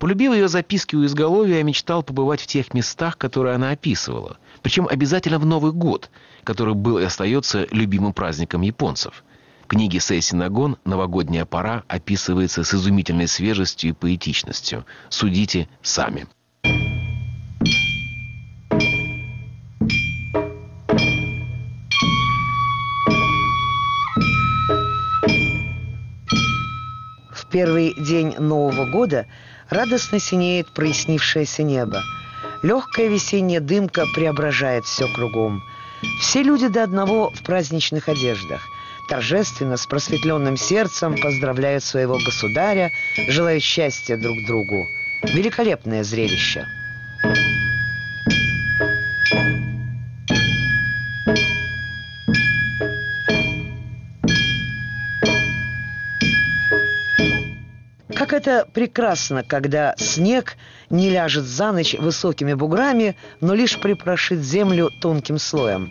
Полюбив 0.00 0.32
ее 0.32 0.48
записки 0.48 0.96
у 0.96 1.04
изголовья, 1.04 1.56
я 1.56 1.62
мечтал 1.62 2.02
побывать 2.02 2.40
в 2.40 2.46
тех 2.46 2.72
местах, 2.72 3.18
которые 3.18 3.54
она 3.54 3.70
описывала. 3.70 4.38
Причем 4.62 4.86
обязательно 4.88 5.38
в 5.38 5.46
Новый 5.46 5.72
год, 5.72 6.10
который 6.44 6.74
был 6.74 6.98
и 6.98 7.04
остается 7.04 7.66
любимым 7.70 8.12
праздником 8.12 8.62
японцев. 8.62 9.24
В 9.64 9.66
книге 9.66 10.00
Сейси 10.00 10.34
Нагон 10.34 10.76
«Новогодняя 10.84 11.44
пора» 11.44 11.84
описывается 11.88 12.64
с 12.64 12.74
изумительной 12.74 13.28
свежестью 13.28 13.90
и 13.90 13.92
поэтичностью. 13.92 14.84
Судите 15.08 15.68
сами. 15.82 16.26
В 27.32 27.52
первый 27.52 27.94
день 27.94 28.36
Нового 28.38 28.86
года– 28.90 29.26
Радостно 29.70 30.18
синеет 30.18 30.66
прояснившееся 30.74 31.62
небо. 31.62 32.02
Легкая 32.62 33.08
весенняя 33.08 33.60
дымка 33.60 34.04
преображает 34.14 34.84
все 34.84 35.08
кругом. 35.12 35.62
Все 36.20 36.42
люди 36.42 36.68
до 36.68 36.82
одного 36.82 37.30
в 37.30 37.42
праздничных 37.42 38.08
одеждах. 38.08 38.60
Торжественно, 39.08 39.76
с 39.76 39.86
просветленным 39.86 40.56
сердцем 40.56 41.16
поздравляют 41.20 41.82
своего 41.82 42.18
государя, 42.18 42.92
желают 43.28 43.62
счастья 43.62 44.16
друг 44.16 44.36
другу. 44.46 44.86
Великолепное 45.22 46.04
зрелище. 46.04 46.66
Как 58.30 58.46
это 58.46 58.64
прекрасно, 58.72 59.42
когда 59.42 59.96
снег 59.96 60.56
не 60.88 61.10
ляжет 61.10 61.42
за 61.42 61.72
ночь 61.72 61.96
высокими 61.98 62.54
буграми, 62.54 63.16
но 63.40 63.54
лишь 63.54 63.76
припрошит 63.80 64.38
землю 64.38 64.88
тонким 65.00 65.36
слоем. 65.36 65.90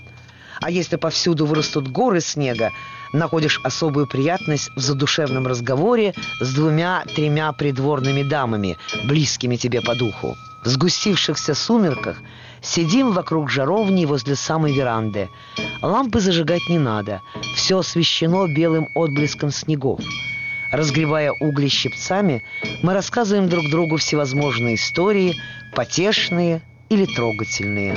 А 0.61 0.71
если 0.71 0.95
повсюду 0.95 1.45
вырастут 1.45 1.89
горы 1.89 2.21
снега, 2.21 2.71
находишь 3.11 3.59
особую 3.65 4.07
приятность 4.07 4.69
в 4.77 4.79
задушевном 4.79 5.47
разговоре 5.47 6.13
с 6.39 6.53
двумя-тремя 6.53 7.51
придворными 7.51 8.23
дамами, 8.23 8.77
близкими 9.03 9.57
тебе 9.57 9.81
по 9.81 9.93
духу. 9.95 10.37
В 10.63 10.67
сгустившихся 10.69 11.53
сумерках 11.53 12.21
сидим 12.61 13.11
вокруг 13.11 13.49
жаровни 13.49 14.05
возле 14.05 14.37
самой 14.37 14.73
веранды. 14.73 15.27
Лампы 15.81 16.21
зажигать 16.21 16.69
не 16.69 16.79
надо, 16.79 17.19
все 17.57 17.79
освещено 17.79 18.47
белым 18.47 18.87
отблеском 18.95 19.51
снегов. 19.51 19.99
Разгребая 20.71 21.31
угли 21.31 21.67
щипцами, 21.67 22.43
мы 22.83 22.93
рассказываем 22.93 23.49
друг 23.49 23.69
другу 23.69 23.97
всевозможные 23.97 24.75
истории, 24.75 25.35
потешные 25.75 26.61
или 26.89 27.05
трогательные. 27.05 27.95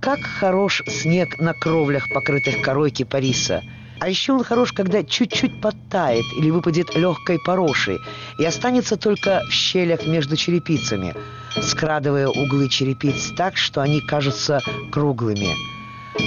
Как 0.00 0.22
хорош 0.22 0.82
снег 0.86 1.38
на 1.38 1.52
кровлях, 1.52 2.08
покрытых 2.08 2.62
корой 2.62 2.90
кипариса– 2.90 3.62
а 4.04 4.08
еще 4.08 4.34
он 4.34 4.44
хорош, 4.44 4.72
когда 4.74 5.02
чуть-чуть 5.02 5.62
подтает 5.62 6.26
или 6.36 6.50
выпадет 6.50 6.94
легкой 6.94 7.38
порошей 7.38 7.98
и 8.38 8.44
останется 8.44 8.98
только 8.98 9.40
в 9.48 9.50
щелях 9.50 10.06
между 10.06 10.36
черепицами, 10.36 11.14
скрадывая 11.62 12.28
углы 12.28 12.68
черепиц 12.68 13.32
так, 13.34 13.56
что 13.56 13.80
они 13.80 14.02
кажутся 14.02 14.60
круглыми. 14.92 15.54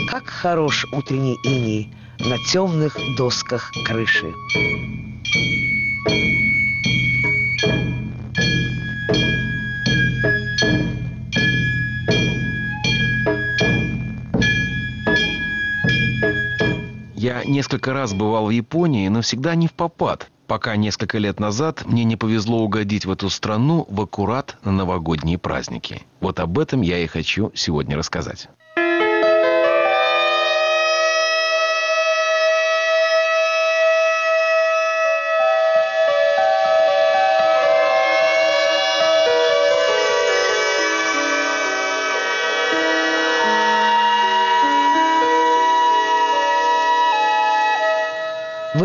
Как 0.10 0.26
хорош 0.26 0.88
утренний 0.92 1.38
иней 1.44 1.94
на 2.18 2.40
темных 2.52 2.98
досках 3.16 3.72
крыши. 3.86 4.34
Я 17.28 17.44
несколько 17.44 17.92
раз 17.92 18.14
бывал 18.14 18.46
в 18.46 18.52
Японии, 18.52 19.10
но 19.10 19.20
всегда 19.20 19.54
не 19.56 19.68
в 19.68 19.74
попад, 19.74 20.30
пока 20.48 20.78
несколько 20.78 21.18
лет 21.18 21.42
назад 21.42 21.86
мне 21.86 22.06
не 22.06 22.16
повезло 22.16 22.60
угодить 22.60 23.06
в 23.06 23.12
эту 23.12 23.30
страну 23.30 23.86
в 23.90 24.00
аккурат 24.00 24.56
на 24.64 24.72
новогодние 24.72 25.38
праздники. 25.38 26.04
Вот 26.22 26.40
об 26.40 26.58
этом 26.58 26.80
я 26.80 27.00
и 27.00 27.06
хочу 27.06 27.52
сегодня 27.54 27.98
рассказать. 27.98 28.48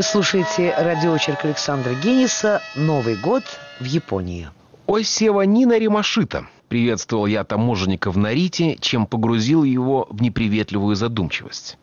Вы 0.02 0.08
слушаете 0.08 0.74
радиоочерк 0.76 1.44
Александра 1.44 1.94
Генниса 1.94 2.60
«Новый 2.74 3.14
год 3.14 3.44
в 3.78 3.84
Японии». 3.84 4.48
Ой, 4.88 5.04
Сева 5.04 5.42
Нина 5.42 5.78
Римашита. 5.78 6.48
Приветствовал 6.66 7.26
я 7.26 7.44
таможенника 7.44 8.10
в 8.10 8.18
Нарите, 8.18 8.76
чем 8.80 9.06
погрузил 9.06 9.62
его 9.62 10.08
в 10.10 10.20
неприветливую 10.20 10.96
задумчивость. 10.96 11.78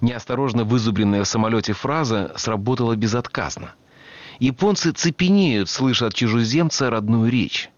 Неосторожно 0.00 0.64
вызубренная 0.64 1.24
в 1.24 1.28
самолете 1.28 1.74
фраза 1.74 2.32
сработала 2.36 2.96
безотказно. 2.96 3.74
Японцы 4.38 4.92
цепенеют, 4.92 5.68
слыша 5.68 6.06
от 6.06 6.14
чужеземца 6.14 6.88
родную 6.88 7.30
речь. 7.30 7.68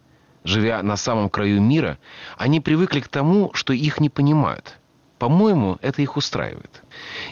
Живя 0.44 0.84
на 0.84 0.96
самом 0.96 1.28
краю 1.28 1.60
мира, 1.60 1.98
они 2.38 2.60
привыкли 2.60 3.00
к 3.00 3.08
тому, 3.08 3.52
что 3.54 3.72
их 3.72 3.98
не 3.98 4.08
понимают– 4.08 4.78
по-моему, 5.18 5.78
это 5.80 6.02
их 6.02 6.16
устраивает. 6.16 6.82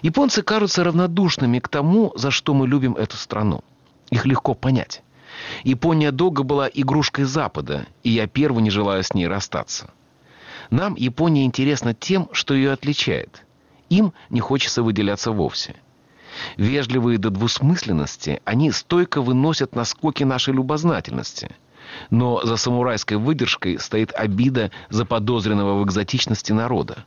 Японцы 0.03 0.43
кажутся 0.43 0.85
равнодушными 0.85 1.59
к 1.59 1.69
тому, 1.69 2.13
за 2.15 2.31
что 2.31 2.55
мы 2.55 2.67
любим 2.67 2.95
эту 2.95 3.17
страну. 3.17 3.63
Их 4.11 4.25
легко 4.27 4.55
понять. 4.55 5.03
Япония 5.65 6.13
долго 6.13 6.43
была 6.43 6.69
игрушкой 6.73 7.25
Запада, 7.25 7.87
и 8.03 8.11
я 8.11 8.27
первый 8.27 8.63
не 8.63 8.71
желаю 8.71 9.03
с 9.03 9.15
ней 9.15 9.27
расстаться. 9.27 9.91
Нам 10.71 10.95
Япония 10.95 11.45
интересна 11.45 11.95
тем, 11.95 12.29
что 12.33 12.55
ее 12.55 12.73
отличает. 12.73 13.45
Им 13.89 14.13
не 14.31 14.41
хочется 14.41 14.83
выделяться 14.83 15.33
вовсе. 15.33 15.77
Вежливые 16.57 17.19
до 17.19 17.31
двусмысленности, 17.31 18.41
они 18.45 18.71
стойко 18.71 19.21
выносят 19.21 19.75
наскоки 19.75 20.25
нашей 20.25 20.55
любознательности. 20.55 21.55
Но 22.09 22.41
за 22.43 22.57
самурайской 22.57 23.19
выдержкой 23.19 23.79
стоит 23.79 24.13
обида 24.15 24.71
заподозренного 24.89 25.81
в 25.81 25.85
экзотичности 25.85 26.53
народа. 26.53 27.05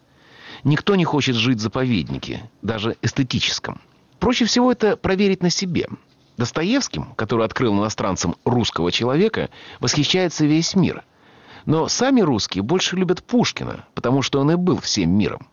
Никто 0.66 0.96
не 0.96 1.06
хочет 1.06 1.36
жить 1.36 1.60
в 1.60 1.62
заповеднике, 1.62 2.50
даже 2.64 2.98
эстетическом. 3.04 3.80
Проще 4.20 4.46
всего 4.46 4.72
это 4.72 4.98
проверить 4.98 5.44
на 5.44 5.52
себе. 5.52 5.88
Достоевским, 6.38 7.14
который 7.16 7.46
открыл 7.46 7.76
иностранцам 7.76 8.36
русского 8.46 8.92
человека, 8.92 9.52
восхищается 9.80 10.44
весь 10.46 10.76
мир. 10.76 11.04
Но 11.68 11.88
сами 11.88 12.22
русские 12.22 12.64
больше 12.64 12.96
любят 12.96 13.24
Пушкина, 13.24 13.86
потому 13.94 14.24
что 14.24 14.40
он 14.40 14.52
и 14.52 14.56
был 14.56 14.80
всем 14.80 15.12
миром. 15.16 15.48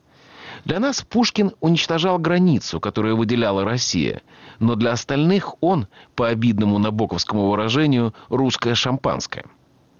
Для 0.64 0.80
нас 0.80 1.02
Пушкин 1.02 1.52
уничтожал 1.60 2.18
границу, 2.18 2.80
которую 2.80 3.18
выделяла 3.18 3.64
Россия, 3.64 4.22
но 4.60 4.76
для 4.76 4.92
остальных 4.92 5.56
он, 5.60 5.88
по 6.14 6.28
обидному 6.28 6.78
набоковскому 6.78 7.50
выражению, 7.50 8.14
русское 8.30 8.74
шампанское. 8.74 9.44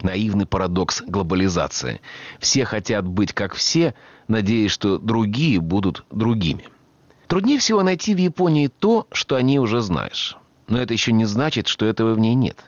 Наивный 0.01 0.47
парадокс 0.47 1.03
глобализации. 1.03 2.01
Все 2.41 2.65
хотят 2.65 3.07
быть 3.07 3.35
как 3.35 3.55
все, 3.55 3.95
надеясь, 4.29 4.71
что 4.71 4.99
другие 4.99 5.61
будут 5.61 6.05
другими. 6.11 6.69
Труднее 7.27 7.59
всего 7.59 7.83
найти 7.83 8.15
в 8.15 8.19
Японии 8.19 8.69
то, 8.69 9.07
что 9.13 9.37
о 9.37 9.43
ней 9.43 9.59
уже 9.59 9.81
знаешь. 9.81 10.37
Но 10.69 10.79
это 10.79 10.93
еще 10.93 11.13
не 11.13 11.25
значит, 11.25 11.67
что 11.67 11.87
этого 11.87 12.15
в 12.15 12.19
ней 12.19 12.35
нет. 12.35 12.59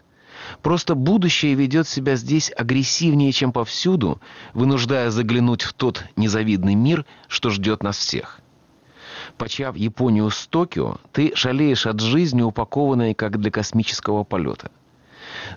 Просто 0.63 0.95
будущее 0.95 1.55
ведет 1.55 1.89
себя 1.89 2.17
здесь 2.17 2.53
агрессивнее, 2.57 3.33
чем 3.33 3.53
повсюду, 3.53 4.21
вынуждая 4.53 5.11
заглянуть 5.11 5.63
в 5.63 5.73
тот 5.73 6.05
незавидный 6.17 6.75
мир, 6.75 7.05
что 7.29 7.51
ждет 7.51 7.83
нас 7.83 7.97
всех. 7.97 8.41
Почав 9.37 9.77
Японию 9.77 10.31
с 10.31 10.47
Токио, 10.47 10.99
ты 11.13 11.33
шалеешь 11.35 11.87
от 11.87 12.01
жизни, 12.01 12.43
упакованной 12.43 13.15
как 13.15 13.39
для 13.39 13.51
космического 13.51 14.25
полета. 14.25 14.71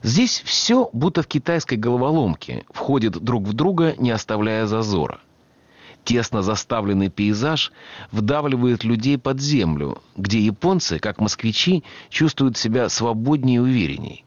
Здесь 0.03 0.41
все, 0.43 0.89
будто 0.93 1.21
в 1.21 1.27
китайской 1.27 1.75
головоломке, 1.75 2.65
входит 2.69 3.13
друг 3.13 3.43
в 3.43 3.53
друга, 3.53 3.93
не 3.97 4.11
оставляя 4.11 4.65
зазора. 4.65 5.19
Тесно 6.07 6.41
заставленный 6.41 7.09
пейзаж 7.09 7.73
вдавливает 8.13 8.85
людей 8.85 9.17
под 9.17 9.41
землю, 9.41 10.01
где 10.15 10.39
японцы, 10.39 10.99
как 10.99 11.19
москвичи, 11.19 11.83
чувствуют 12.09 12.55
себя 12.55 12.87
свободнее 12.87 13.57
и 13.57 13.59
уверенней. 13.59 14.23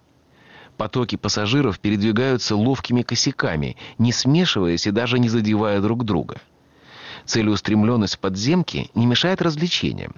Потоки 0.77 1.17
пассажиров 1.17 1.81
передвигаются 1.81 2.55
ловкими 2.55 3.01
косяками, 3.01 3.79
не 3.97 4.13
смешиваясь 4.13 4.87
и 4.87 4.91
даже 4.91 5.19
не 5.19 5.31
задевая 5.31 5.81
друг 5.81 6.05
друга. 6.05 6.43
Целеустремленность 7.25 8.19
подземки 8.19 8.91
не 8.95 9.07
мешает 9.07 9.41
развлечениям. 9.41 10.17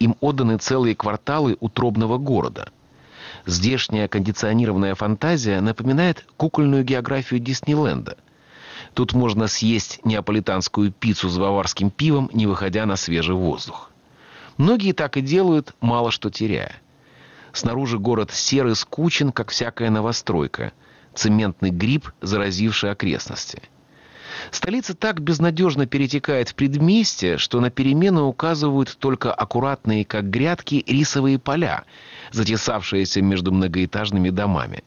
Им 0.00 0.16
отданы 0.20 0.58
целые 0.58 0.96
кварталы 0.96 1.56
утробного 1.60 2.18
города. 2.18 2.72
Здешняя 3.46 4.08
кондиционированная 4.08 4.96
фантазия 4.96 5.60
напоминает 5.60 6.26
кукольную 6.36 6.82
географию 6.82 7.38
Диснейленда. 7.38 8.16
Тут 8.94 9.12
можно 9.12 9.48
съесть 9.48 10.00
неаполитанскую 10.04 10.92
пиццу 10.92 11.28
с 11.28 11.36
баварским 11.36 11.90
пивом, 11.90 12.30
не 12.32 12.46
выходя 12.46 12.86
на 12.86 12.94
свежий 12.96 13.34
воздух. 13.34 13.90
Многие 14.56 14.92
так 14.92 15.16
и 15.16 15.20
делают, 15.20 15.74
мало 15.80 16.12
что 16.12 16.30
теряя. 16.30 16.76
Снаружи 17.52 17.98
город 17.98 18.30
серый, 18.32 18.76
скучен, 18.76 19.32
как 19.32 19.50
всякая 19.50 19.90
новостройка. 19.90 20.72
Цементный 21.12 21.70
гриб, 21.70 22.10
заразивший 22.20 22.92
окрестности. 22.92 23.62
Столица 24.52 24.94
так 24.94 25.20
безнадежно 25.20 25.86
перетекает 25.86 26.50
в 26.50 26.54
предместье, 26.54 27.38
что 27.38 27.60
на 27.60 27.70
перемену 27.70 28.26
указывают 28.26 28.96
только 28.98 29.32
аккуратные, 29.32 30.04
как 30.04 30.30
грядки, 30.30 30.84
рисовые 30.86 31.38
поля, 31.38 31.84
затесавшиеся 32.32 33.22
между 33.22 33.52
многоэтажными 33.52 34.30
домами. 34.30 34.84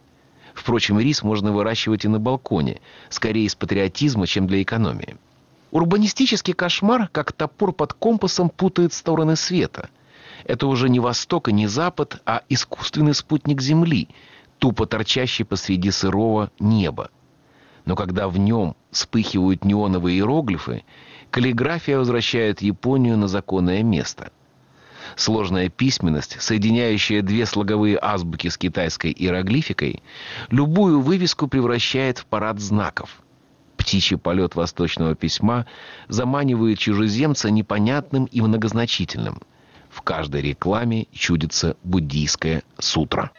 Впрочем, 0.57 0.99
рис 0.99 1.21
можно 1.21 1.51
выращивать 1.51 2.03
и 2.03 2.07
на 2.07 2.19
балконе, 2.19 2.81
скорее 3.09 3.45
из 3.45 3.53
патриотизма, 3.53 4.25
чем 4.25 4.47
для 4.47 4.63
экономии. 4.63 5.15
Урбанистический 5.69 6.53
кошмар, 6.53 7.09
как 7.11 7.31
топор 7.31 7.73
под 7.73 7.93
компасом, 7.93 8.49
путает 8.49 8.91
стороны 8.91 9.35
света. 9.35 9.89
Это 10.45 10.65
уже 10.65 10.89
не 10.89 10.99
восток 10.99 11.47
и 11.47 11.53
не 11.53 11.67
запад, 11.67 12.21
а 12.25 12.41
искусственный 12.49 13.13
спутник 13.13 13.61
Земли, 13.61 14.09
тупо 14.57 14.87
торчащий 14.87 15.45
посреди 15.45 15.91
сырого 15.91 16.49
неба. 16.59 17.11
Но 17.85 17.95
когда 17.95 18.27
в 18.27 18.39
нем 18.39 18.75
вспыхивают 18.89 19.63
неоновые 19.63 20.17
иероглифы, 20.17 20.83
каллиграфия 21.29 21.99
возвращает 21.99 22.63
Японию 22.63 23.15
на 23.15 23.27
законное 23.27 23.83
место. 23.83 24.31
Сложная 25.17 25.67
письменность, 25.67 26.41
соединяющая 26.41 27.21
две 27.21 27.45
слоговые 27.45 27.99
азбуки 28.01 28.47
с 28.47 28.57
китайской 28.57 29.11
иероглификой, 29.11 30.01
любую 30.49 31.01
вывеску 31.01 31.47
превращает 31.47 32.19
в 32.19 32.25
парад 32.25 32.59
знаков. 32.61 33.21
Птичий 33.75 34.17
полет 34.17 34.55
восточного 34.55 35.15
письма 35.15 35.65
заманивает 36.07 36.79
чужеземца 36.79 37.51
непонятным 37.51 38.25
и 38.25 38.39
многозначительным– 38.39 39.41
в 39.97 40.03
каждой 40.03 40.41
рекламе 40.41 41.07
чудится 41.11 41.75
буддийская 41.83 42.61
сутра. 42.77 43.31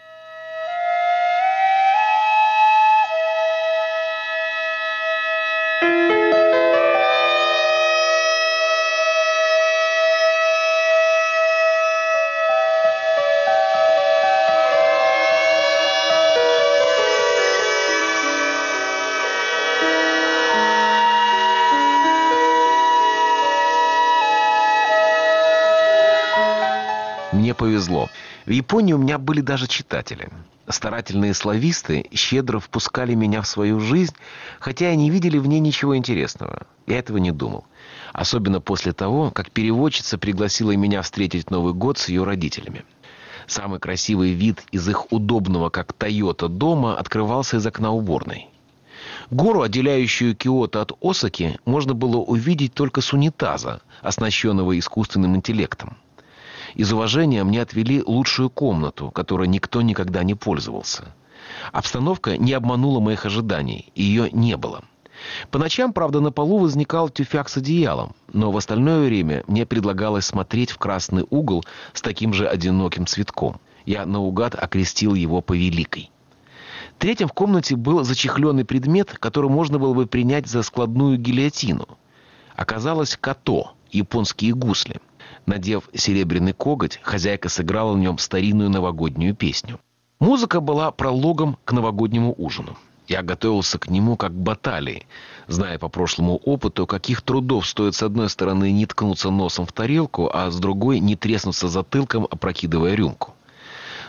Японии 28.59 28.93
у 28.93 28.99
меня 28.99 29.19
были 29.19 29.41
даже 29.41 29.69
читатели. 29.69 30.29
Старательные 30.69 31.33
слависты 31.33 32.07
щедро 32.13 32.59
впускали 32.59 33.15
меня 33.15 33.41
в 33.41 33.47
свою 33.47 33.79
жизнь, 33.79 34.17
хотя 34.59 34.91
и 34.91 34.97
не 34.97 35.11
видели 35.11 35.39
в 35.39 35.47
ней 35.47 35.61
ничего 35.61 35.97
интересного. 35.97 36.67
Я 36.89 36.99
этого 36.99 37.19
не 37.19 37.31
думал. 37.31 37.67
Особенно 38.13 38.61
после 38.61 38.93
того, 38.93 39.31
как 39.31 39.53
переводчица 39.53 40.19
пригласила 40.19 40.73
меня 40.73 41.03
встретить 41.03 41.53
Новый 41.53 41.73
год 41.73 41.99
с 41.99 42.09
ее 42.09 42.25
родителями. 42.25 42.85
Самый 43.47 43.79
красивый 43.79 44.33
вид 44.33 44.65
из 44.73 44.89
их 44.89 45.13
удобного, 45.13 45.71
как 45.71 45.93
Тойота, 45.93 46.49
дома 46.49 46.99
открывался 46.99 47.59
из 47.59 47.67
окна 47.67 47.93
уборной. 47.93 48.49
Гору, 49.31 49.63
отделяющую 49.63 50.35
Киото 50.35 50.83
от 50.83 50.93
Осаки, 51.01 51.61
можно 51.65 51.95
было 51.95 52.17
увидеть 52.17 52.75
только 52.75 53.03
с 53.03 53.13
унитаза, 53.13 53.83
оснащенного 54.03 54.77
искусственным 54.77 55.37
интеллектом. 55.37 55.97
Из 56.79 56.93
уважения 56.93 57.43
мне 57.43 57.61
отвели 57.61 58.05
лучшую 58.07 58.51
комнату, 58.51 59.11
которой 59.11 59.49
никто 59.49 59.83
никогда 59.83 60.23
не 60.23 60.37
пользовался. 60.37 61.13
Обстановка 61.73 62.39
не 62.39 62.53
обманула 62.53 63.01
моих 63.01 63.27
ожиданий, 63.27 63.91
ее 63.97 64.31
не 64.31 64.57
было. 64.57 64.85
По 65.51 65.59
ночам, 65.59 65.93
правда, 65.93 66.21
на 66.21 66.31
полу 66.31 66.59
возникал 66.59 67.09
тюфяк 67.09 67.49
с 67.49 67.57
одеялом, 67.57 68.15
но 68.33 68.53
в 68.53 68.57
остальное 68.57 69.05
время 69.05 69.43
мне 69.49 69.67
предлагалось 69.67 70.27
смотреть 70.27 70.71
в 70.71 70.79
красный 70.79 71.27
угол 71.31 71.65
с 71.95 72.01
таким 72.01 72.33
же 72.33 72.47
одиноким 72.47 73.07
цветком. 73.07 73.61
Я 73.85 74.07
наугад 74.07 74.55
окрестил 74.55 75.15
его 75.15 75.41
повеликой. 75.41 76.13
Третьим 76.99 77.27
в 77.27 77.33
комнате 77.33 77.75
был 77.75 78.05
зачехленный 78.05 78.65
предмет, 78.65 79.17
который 79.19 79.51
можно 79.51 79.81
было 79.81 79.95
бы 79.95 80.07
принять 80.07 80.47
за 80.47 80.63
складную 80.63 81.19
гильотину. 81.19 81.89
Оказалось 82.55 83.17
като, 83.21 83.73
японские 83.91 84.55
гусли. 84.55 85.01
Надев 85.49 85.89
серебряный 85.95 86.53
коготь, 86.53 87.01
хозяйка 87.03 87.49
сыграла 87.49 87.95
в 87.95 87.99
нем 87.99 88.19
старинную 88.19 88.69
новогоднюю 88.69 89.35
песню. 89.35 89.81
Музыка 90.21 90.61
была 90.61 90.91
прологом 90.91 91.57
к 91.65 91.73
новогоднему 91.73 92.35
ужину. 92.37 92.77
Я 93.07 93.23
готовился 93.23 93.79
к 93.79 93.89
нему 93.89 94.19
как 94.19 94.33
к 94.33 94.35
баталии, 94.35 95.07
зная 95.47 95.79
по 95.79 95.89
прошлому 95.89 96.37
опыту, 96.37 96.87
каких 96.87 97.23
трудов 97.23 97.67
стоит 97.67 97.95
с 97.95 98.03
одной 98.03 98.29
стороны 98.29 98.71
не 98.73 98.85
ткнуться 98.85 99.31
носом 99.31 99.65
в 99.65 99.73
тарелку, 99.73 100.29
а 100.31 100.51
с 100.51 100.61
другой 100.61 101.01
не 101.01 101.17
треснуться 101.17 101.69
затылком, 101.69 102.29
опрокидывая 102.31 102.95
рюмку. 102.95 103.35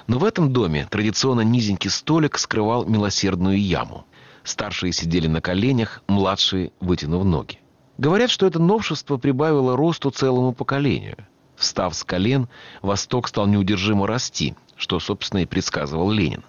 Но 0.08 0.20
в 0.20 0.26
этом 0.26 0.52
доме 0.52 0.88
традиционно 0.90 1.42
низенький 1.42 1.90
столик 1.90 2.38
скрывал 2.38 2.84
милосердную 2.84 3.58
яму. 3.58 4.06
Старшие 4.44 4.92
сидели 4.92 5.28
на 5.28 5.40
коленях, 5.40 6.04
младшие 6.10 6.74
вытянув 6.82 7.24
ноги. 7.24 7.60
Говорят, 8.00 8.30
что 8.30 8.47
это 8.47 8.60
новшество 8.60 9.18
прибавило 9.18 9.76
росту 9.76 10.10
целому 10.10 10.54
поколению. 10.54 11.18
Встав 11.58 11.93
с 11.93 12.06
колен, 12.06 12.47
Восток 12.82 13.28
стал 13.28 13.45
неудержимо 13.45 14.08
расти, 14.08 14.56
что, 14.78 15.02
собственно, 15.02 15.41
и 15.41 15.45
предсказывал 15.45 16.10
Ленин. 16.10 16.45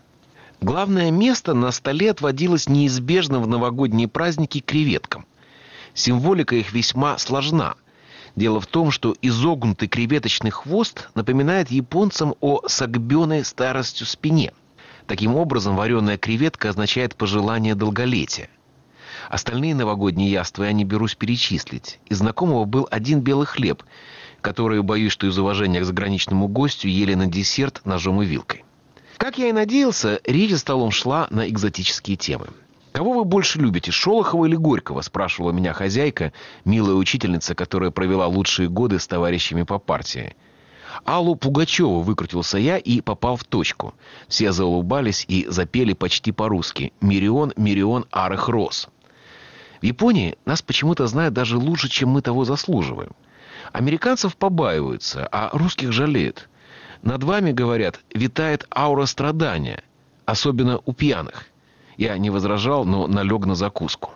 Главное 0.61 1.11
место 1.11 1.53
на 1.53 1.73
столе 1.73 2.13
отводилось 2.13 2.69
неизбежно 2.69 3.41
в 3.41 3.49
новогодние 3.49 4.07
праздники 4.07 4.61
креветкам. 4.61 5.27
Символика 5.93 6.55
их 6.55 6.73
весьма 6.73 7.19
сложна. 7.19 7.75
Дело 8.37 8.61
в 8.61 8.69
том, 8.69 8.93
что 8.93 9.17
изогнутый 9.21 9.89
креветочный 9.89 10.53
хвост 10.53 11.11
напоминает 11.17 11.73
японцам 11.73 12.37
о 12.39 12.61
согбенной 12.69 13.45
старостью 13.45 14.07
спине. 14.07 14.53
Таким 15.09 15.35
образом, 15.35 15.75
вареная 15.75 16.17
креветка 16.17 16.69
означает 16.69 17.17
пожелание 17.17 17.75
долголетия. 17.75 18.51
Остальные 19.31 19.77
новогодние 19.77 20.29
яства 20.29 20.65
я 20.65 20.73
не 20.73 20.85
берусь 20.85 21.15
перечислить. 21.15 22.01
Из 22.09 22.19
знакомого 22.19 22.65
был 22.65 22.89
один 22.91 23.21
белый 23.21 23.47
хлеб, 23.47 23.85
который, 24.41 24.83
боюсь, 24.83 25.13
что 25.13 25.29
из 25.29 25.39
уважения 25.39 25.81
к 25.81 25.85
заграничному 25.85 26.49
гостю 26.49 26.89
ели 26.89 27.15
на 27.15 27.29
десерт 27.29 27.81
ножом 27.85 28.21
и 28.23 28.27
вилкой. 28.27 28.65
Как 29.19 29.39
я 29.39 29.49
и 29.49 29.53
надеялся, 29.53 30.21
речь 30.25 30.51
за 30.51 30.59
столом 30.59 30.91
шла 30.91 31.29
на 31.31 31.49
экзотические 31.49 32.17
темы. 32.17 32.49
«Кого 32.91 33.13
вы 33.13 33.25
больше 33.25 33.61
любите, 33.61 33.93
Шолохова 33.93 34.47
или 34.47 34.57
Горького?»– 34.57 35.01
спрашивала 35.03 35.53
меня 35.53 35.75
хозяйка, 35.75 36.33
милая 36.65 36.97
учительница, 36.97 37.55
которая 37.55 37.93
провела 37.93 38.27
лучшие 38.27 38.69
годы 38.69 38.99
с 38.99 39.07
товарищами 39.07 39.63
по 39.63 39.79
партии. 39.79 40.35
Аллу 41.05 41.37
Пугачеву 41.37 42.01
выкрутился 42.01 42.59
я 42.59 42.79
и 42.79 43.01
попал 43.01 43.37
в 43.37 43.45
точку. 43.45 43.95
Все 44.27 44.51
заулыбались 44.51 45.25
и 45.29 45.47
запели 45.47 45.93
почти 45.93 46.33
по-русски 46.33 46.93
«Мирион, 47.01 47.53
мирион 47.57 48.07
арых 48.11 48.49
роз». 48.49 48.89
В 49.81 49.85
Японии 49.85 50.37
нас 50.45 50.61
почему-то 50.63 51.07
знают 51.07 51.35
даже 51.35 51.57
лучше, 51.57 51.89
чем 51.89 52.11
мы 52.11 52.23
того 52.23 52.45
заслуживаем. 52.45 53.13
Американцев 53.73 54.37
побаиваются, 54.37 55.27
а 55.31 55.51
русских 55.53 55.93
жалеют. 55.93 56.49
Над 57.03 57.25
вами, 57.25 57.53
говорят, 57.53 58.01
витает 58.15 58.67
аура 58.75 59.07
страдания, 59.07 59.83
особенно 60.27 60.81
у 60.85 60.93
пьяных. 60.93 61.47
Я 61.97 62.19
не 62.19 62.31
возражал, 62.31 62.85
но 62.85 63.07
налег 63.07 63.47
на 63.47 63.55
закуску. 63.55 64.13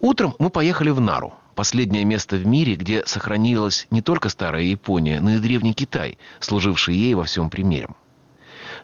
Утром 0.00 0.34
мы 0.38 0.50
поехали 0.50 0.90
в 0.90 1.00
Нару, 1.00 1.34
последнее 1.54 2.04
место 2.04 2.36
в 2.36 2.46
мире, 2.46 2.76
где 2.76 3.04
сохранилась 3.04 3.86
не 3.90 4.00
только 4.00 4.28
старая 4.28 4.62
Япония, 4.62 5.20
но 5.20 5.32
и 5.32 5.38
древний 5.38 5.74
Китай, 5.74 6.18
служивший 6.40 6.94
ей 6.94 7.14
во 7.14 7.24
всем 7.24 7.50
примером. 7.50 7.96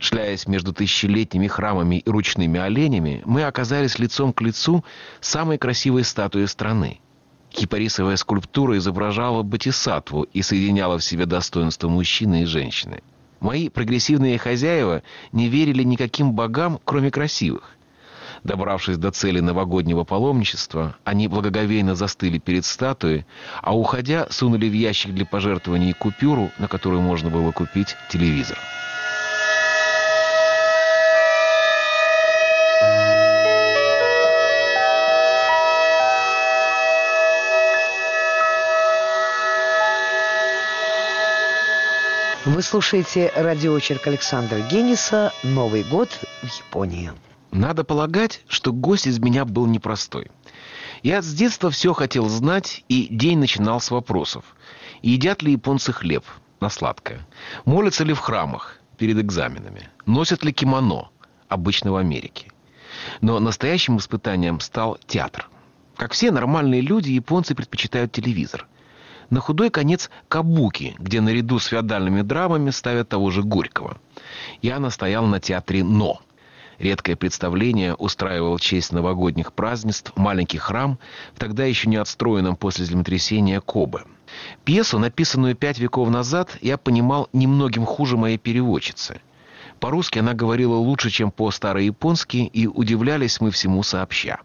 Шляясь 0.01 0.49
между 0.49 0.73
тысячелетними 0.73 1.47
храмами 1.47 1.97
и 1.97 2.11
ручными 2.11 2.59
оленями, 2.59 3.23
мы 3.27 3.45
оказались 3.45 3.99
лицом 3.99 4.33
к 4.33 4.41
лицу 4.41 4.83
самой 5.21 5.59
красивой 5.59 6.05
статуей 6.05 6.49
страны. 6.49 7.01
Кипарисовая 7.51 8.17
скульптура 8.17 8.79
изображала 8.79 9.43
Батисатву 9.43 10.23
и 10.23 10.41
соединяла 10.41 10.99
в 10.99 11.05
себе 11.05 11.27
достоинство 11.27 11.89
мужчины 11.89 12.43
и 12.43 12.47
женщины. 12.47 13.03
Мои 13.41 13.69
прогрессивные 13.69 14.39
хозяева 14.39 15.03
не 15.33 15.49
верили 15.49 15.83
никаким 15.83 16.33
богам, 16.33 16.81
кроме 16.85 17.11
красивых. 17.11 17.77
Добравшись 18.43 18.97
до 18.97 19.11
цели 19.11 19.41
новогоднего 19.41 20.05
паломничества, 20.05 20.97
они 21.05 21.29
благоговейно 21.29 21.95
застыли 21.95 22.39
перед 22.39 22.65
статуей, 22.65 23.27
а 23.61 23.77
уходя, 23.77 24.29
сунули 24.31 24.67
в 24.67 24.73
ящик 24.73 25.13
для 25.13 25.27
пожертвований 25.27 25.93
купюру, 25.93 26.51
на 26.59 26.69
которую 26.69 27.03
можно 27.03 27.29
было 27.29 27.53
купить 27.53 27.97
телевизор. 28.11 28.57
Вы 42.53 42.63
слушаете 42.63 43.33
радиоочерк 43.37 44.09
Александра 44.09 44.59
Генниса 44.59 45.33
«Новый 45.45 45.85
год 45.85 46.09
в 46.43 46.47
Японии». 46.59 47.13
Надо 47.53 47.85
полагать, 47.85 48.43
что 48.49 48.73
гость 48.73 49.07
из 49.07 49.21
меня 49.21 49.45
был 49.45 49.67
непростой. 49.67 50.33
Я 51.05 51.23
с 51.23 51.33
детства 51.33 51.71
все 51.71 51.93
хотел 51.93 52.29
знать, 52.29 52.85
и 52.89 53.07
день 53.09 53.39
начинал 53.39 53.81
с 53.81 53.93
вопросов. 53.93 54.45
Едят 55.01 55.43
ли 55.43 55.53
японцы 55.53 55.93
хлеб 55.93 56.25
на 56.59 56.71
сладкое? 56.71 57.25
Молятся 57.67 58.03
ли 58.03 58.15
в 58.15 58.19
храмах 58.19 58.81
перед 58.99 59.19
экзаменами? 59.19 59.89
Носят 60.05 60.43
ли 60.43 60.53
кимоно, 60.53 61.11
обычно 61.47 61.93
в 61.93 61.97
Америке? 61.97 62.51
Но 63.21 63.39
настоящим 63.39 63.99
испытанием 63.99 64.59
стал 64.59 64.99
театр. 65.07 65.49
Как 65.97 66.15
все 66.15 66.33
нормальные 66.33 66.81
люди, 66.81 67.11
японцы 67.11 67.55
предпочитают 67.55 68.11
телевизор. 68.11 68.67
На 69.31 69.39
худой 69.39 69.71
конец 69.71 70.11
кабуки, 70.29 70.97
где 70.99 71.21
наряду 71.21 71.61
с 71.61 71.67
феодальными 71.67 72.23
драмами 72.23 72.71
ставят 72.71 73.09
того 73.09 73.31
же 73.31 73.45
Горького. 73.45 73.97
Я 74.61 74.81
настоял 74.81 75.25
на 75.27 75.39
театре 75.39 75.85
«Но». 75.85 76.21
Редкое 76.81 77.15
представление 77.15 77.95
устраивал 77.95 78.59
честь 78.59 78.91
новогодних 78.91 79.53
празднеств 79.53 80.13
маленький 80.17 80.59
храм 80.59 80.99
в 81.35 81.39
тогда 81.39 81.65
еще 81.65 81.89
не 81.89 81.97
отстроенном 81.97 82.57
после 82.57 82.87
землетрясения 82.87 83.61
Кобе. 83.61 84.01
Пьесу, 84.65 84.99
написанную 84.99 85.55
пять 85.55 85.79
веков 85.79 86.09
назад, 86.09 86.57
я 86.63 86.79
понимал 86.79 87.29
немногим 87.33 87.85
хуже 87.85 88.17
моей 88.17 88.39
переводчицы. 88.39 89.21
По-русски 89.79 90.19
она 90.19 90.33
говорила 90.33 90.75
лучше, 90.75 91.11
чем 91.11 91.31
по-старояпонски, 91.31 92.39
и 92.39 92.67
удивлялись 92.67 93.41
мы 93.41 93.51
всему 93.51 93.83
сообща. 93.83 94.41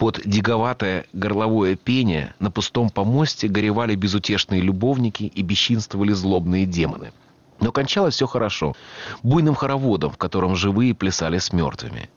Под 0.00 0.18
диговатое 0.24 1.04
горловое 1.12 1.76
пение 1.76 2.34
на 2.38 2.50
пустом 2.50 2.88
помосте 2.88 3.48
горевали 3.48 3.94
безутешные 3.94 4.62
любовники 4.62 5.24
и 5.24 5.42
бесчинствовали 5.42 6.14
злобные 6.14 6.64
демоны. 6.64 7.12
Но 7.60 7.70
кончалось 7.70 8.14
все 8.14 8.26
хорошо. 8.26 8.74
Буйным 9.22 9.54
хороводом, 9.54 10.10
в 10.10 10.16
котором 10.16 10.56
живые 10.56 10.94
плясали 10.94 11.36
с 11.36 11.52
мертвыми. 11.52 12.08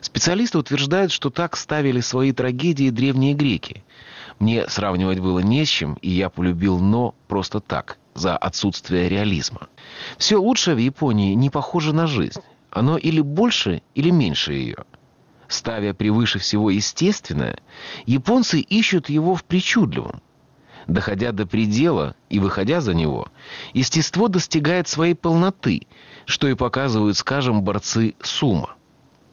Специалисты 0.00 0.56
утверждают, 0.56 1.12
что 1.12 1.28
так 1.28 1.58
ставили 1.58 2.00
свои 2.00 2.32
трагедии 2.32 2.88
древние 2.88 3.34
греки. 3.34 3.84
Мне 4.38 4.66
сравнивать 4.68 5.18
было 5.18 5.40
не 5.40 5.66
с 5.66 5.68
чем, 5.68 5.98
и 6.00 6.08
я 6.08 6.30
полюбил 6.30 6.78
«но» 6.78 7.14
просто 7.28 7.60
так, 7.60 7.98
за 8.14 8.34
отсутствие 8.34 9.10
реализма. 9.10 9.68
Все 10.16 10.38
лучшее 10.38 10.74
в 10.74 10.78
Японии 10.78 11.34
не 11.34 11.50
похоже 11.50 11.92
на 11.92 12.06
жизнь. 12.06 12.40
Оно 12.70 12.96
или 12.96 13.20
больше, 13.20 13.82
или 13.94 14.08
меньше 14.08 14.54
ее. 14.54 14.84
Ставя 15.50 15.94
превыше 15.94 16.38
всего 16.38 16.70
естественное, 16.70 17.58
японцы 18.06 18.60
ищут 18.60 19.08
его 19.08 19.34
в 19.34 19.42
причудливом. 19.42 20.22
Доходя 20.86 21.32
до 21.32 21.44
предела 21.44 22.14
и 22.28 22.38
выходя 22.38 22.80
за 22.80 22.94
него, 22.94 23.26
естество 23.74 24.28
достигает 24.28 24.86
своей 24.86 25.14
полноты, 25.14 25.88
что 26.24 26.46
и 26.46 26.54
показывают, 26.54 27.16
скажем, 27.16 27.62
борцы 27.62 28.14
сумо. 28.22 28.76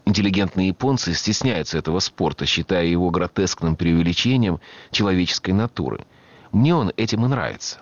Интеллигентные 0.05 0.69
японцы 0.69 1.13
стесняются 1.13 1.77
этого 1.77 1.99
спорта, 1.99 2.47
считая 2.47 2.87
его 2.87 3.11
гротескным 3.11 3.75
преувеличением 3.75 4.59
человеческой 4.89 5.51
натуры. 5.51 6.07
Мне 6.51 6.73
он 6.73 6.91
этим 6.97 7.25
и 7.25 7.27
нравится. 7.27 7.77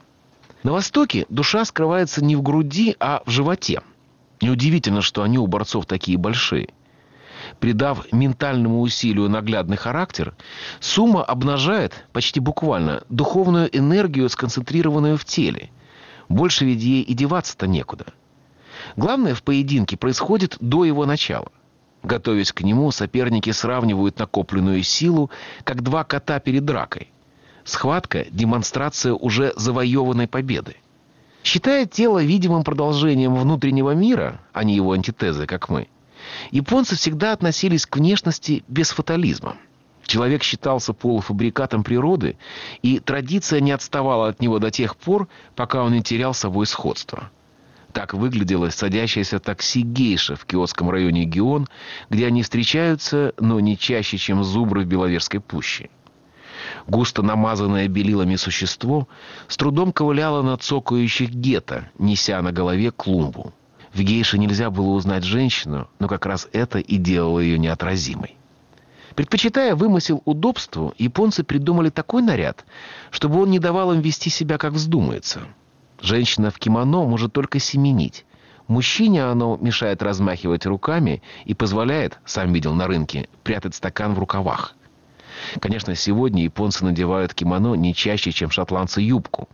На 0.61 0.73
Востоке 0.73 1.25
душа 1.29 1.63
скрывается 1.63 2.21
не 2.23 2.36
в 2.36 2.41
груди, 2.41 2.97
а 2.99 3.23
в 3.25 3.29
животе. 3.29 3.81
Неудивительно, 4.41 5.01
что 5.01 5.23
они 5.23 5.38
у 5.38 5.47
борцов 5.47 5.86
такие 5.86 6.17
большие– 6.17 6.67
Придав 7.59 8.05
ментальному 8.11 8.81
усилию 8.81 9.29
наглядный 9.29 9.77
характер, 9.77 10.33
сумма 10.79 11.23
обнажает, 11.23 12.05
почти 12.13 12.39
буквально, 12.39 13.03
духовную 13.09 13.75
энергию, 13.75 14.29
сконцентрированную 14.29 15.17
в 15.17 15.25
теле. 15.25 15.69
Больше 16.29 16.65
ведь 16.65 16.81
ей 16.81 17.01
и 17.01 17.13
деваться-то 17.13 17.67
некуда. 17.67 18.05
Главное 18.95 19.35
в 19.35 19.43
поединке 19.43 19.97
происходит 19.97 20.57
до 20.59 20.85
его 20.85 21.05
начала. 21.05 21.51
Готовясь 22.03 22.51
к 22.51 22.61
нему, 22.61 22.91
соперники 22.91 23.51
сравнивают 23.51 24.19
накопленную 24.19 24.83
силу, 24.83 25.31
как 25.63 25.81
два 25.81 26.03
кота 26.03 26.39
перед 26.39 26.63
дракой. 26.63 27.11
Схватка– 27.63 28.25
демонстрация 28.29 29.13
уже 29.13 29.53
завоеванной 29.55 30.27
победы. 30.27 30.75
Считая 31.43 31.85
тело 31.85 32.23
видимым 32.23 32.63
продолжением 32.63 33.35
внутреннего 33.35 33.91
мира, 33.91 34.39
а 34.53 34.63
не 34.63 34.75
его 34.75 34.91
антитезы, 34.93 35.47
как 35.47 35.69
мы, 35.69 35.87
Японцы 36.51 36.95
всегда 36.95 37.32
относились 37.32 37.86
к 37.86 37.97
внешности 37.97 38.63
без 38.67 38.91
фатализма. 38.91 39.57
Человек 40.05 40.43
считался 40.43 40.93
полуфабрикатом 40.93 41.84
природы, 41.84 42.38
и 42.84 42.99
традиция 42.99 43.59
не 43.59 43.71
отставала 43.71 44.30
от 44.30 44.39
него 44.39 44.59
до 44.59 44.69
тех 44.69 44.95
пор, 44.95 45.28
пока 45.55 45.84
он 45.84 45.93
не 45.93 46.03
терял 46.03 46.34
собой 46.34 46.67
сходство. 46.67 47.32
Так 47.91 48.13
выглядело 48.13 48.69
садящееся 48.69 49.39
такси 49.39 49.82
гейша 49.82 50.36
в 50.36 50.45
киотском 50.45 50.89
районе 50.89 51.23
Гион, 51.23 51.67
где 52.09 52.28
они 52.28 52.43
встречаются, 52.43 53.34
но 53.39 53.59
не 53.61 53.78
чаще, 53.78 54.17
чем 54.17 54.43
зубры 54.43 54.82
в 54.84 54.86
Беловежской 54.86 55.39
пуще. 55.39 55.89
Густо 56.88 57.21
намазанное 57.21 57.88
белилами 57.88 58.36
существо 58.36 59.07
с 59.47 59.55
трудом 59.57 59.91
ковыляло 59.91 60.41
на 60.41 60.57
цокающих 60.57 61.30
гетто, 61.30 61.89
неся 61.97 62.41
на 62.41 62.51
голове 62.51 62.91
клумбу. 62.91 63.53
В 63.95 64.01
гейше 64.01 64.37
нельзя 64.37 64.69
было 64.71 64.89
узнать 64.89 65.23
женщину, 65.23 65.87
но 65.99 66.09
как 66.09 66.25
раз 66.25 66.49
это 66.51 66.79
и 66.79 66.97
делало 66.97 67.39
ее 67.39 67.57
неотразимой. 67.57 68.35
Предпочитая 69.15 69.73
вымысел 69.73 70.21
удобству, 70.25 70.93
японцы 70.97 71.45
придумали 71.45 71.89
такой 71.89 72.21
наряд, 72.21 72.65
чтобы 73.09 73.41
он 73.41 73.51
не 73.51 73.59
давал 73.59 73.93
им 73.93 74.01
вести 74.01 74.29
себя, 74.29 74.57
как 74.57 74.73
вздумается. 74.73 75.43
Женщина 76.01 76.51
в 76.51 76.59
кимоно 76.59 77.05
может 77.05 77.31
только 77.31 77.59
семенить. 77.59 78.25
Мужчине 78.67 79.23
оно 79.23 79.57
мешает 79.61 80.03
размахивать 80.03 80.65
руками 80.65 81.21
и 81.45 81.53
позволяет, 81.53 82.19
сам 82.25 82.51
видел 82.51 82.73
на 82.73 82.87
рынке, 82.87 83.29
прятать 83.43 83.75
стакан 83.75 84.13
в 84.13 84.19
рукавах. 84.19 84.75
Конечно, 85.61 85.95
сегодня 85.95 86.43
японцы 86.43 86.83
надевают 86.83 87.33
кимоно 87.33 87.75
не 87.75 87.95
чаще, 87.95 88.33
чем 88.33 88.49
шотландцы 88.49 88.99
юбку. 88.99 89.47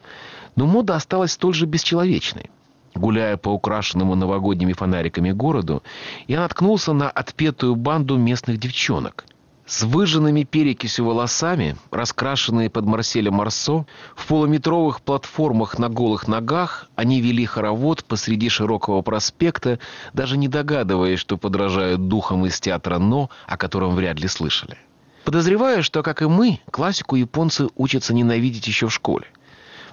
Но 0.55 0.65
мода 0.65 0.95
осталась 0.95 1.33
столь 1.33 1.53
же 1.53 1.67
бесчеловечной. 1.67 2.49
Гуляя 2.95 3.37
по 3.37 3.49
украшенному 3.49 4.15
новогодними 4.15 4.73
фонариками 4.73 5.31
городу, 5.31 5.81
я 6.27 6.39
наткнулся 6.41 6.93
на 6.93 7.09
отпетую 7.09 7.75
банду 7.75 8.17
местных 8.17 8.57
девчонок. 8.59 9.25
С 9.65 9.83
выжженными 9.83 10.43
перекисью 10.43 11.05
волосами, 11.05 11.77
раскрашенные 11.91 12.69
под 12.69 12.85
Марселя 12.85 13.31
Марсо, 13.31 13.85
в 14.15 14.27
полуметровых 14.27 15.01
платформах 15.01 15.79
на 15.79 15.87
голых 15.87 16.27
ногах, 16.27 16.89
они 16.95 17.21
вели 17.21 17.45
хоровод 17.45 18.03
посреди 18.03 18.49
широкого 18.49 19.01
проспекта, 19.01 19.79
даже 20.11 20.35
не 20.35 20.49
догадываясь, 20.49 21.19
что 21.19 21.37
подражают 21.37 22.09
духам 22.09 22.45
из 22.45 22.59
театра 22.59 22.97
«Но», 22.97 23.29
о 23.47 23.55
котором 23.55 23.95
вряд 23.95 24.19
ли 24.19 24.27
слышали. 24.27 24.77
Подозреваю, 25.23 25.83
что, 25.83 26.03
как 26.03 26.21
и 26.21 26.25
мы, 26.25 26.59
классику 26.69 27.15
японцы 27.15 27.69
учатся 27.77 28.13
ненавидеть 28.13 28.67
еще 28.67 28.87
в 28.87 28.93
школе. 28.93 29.27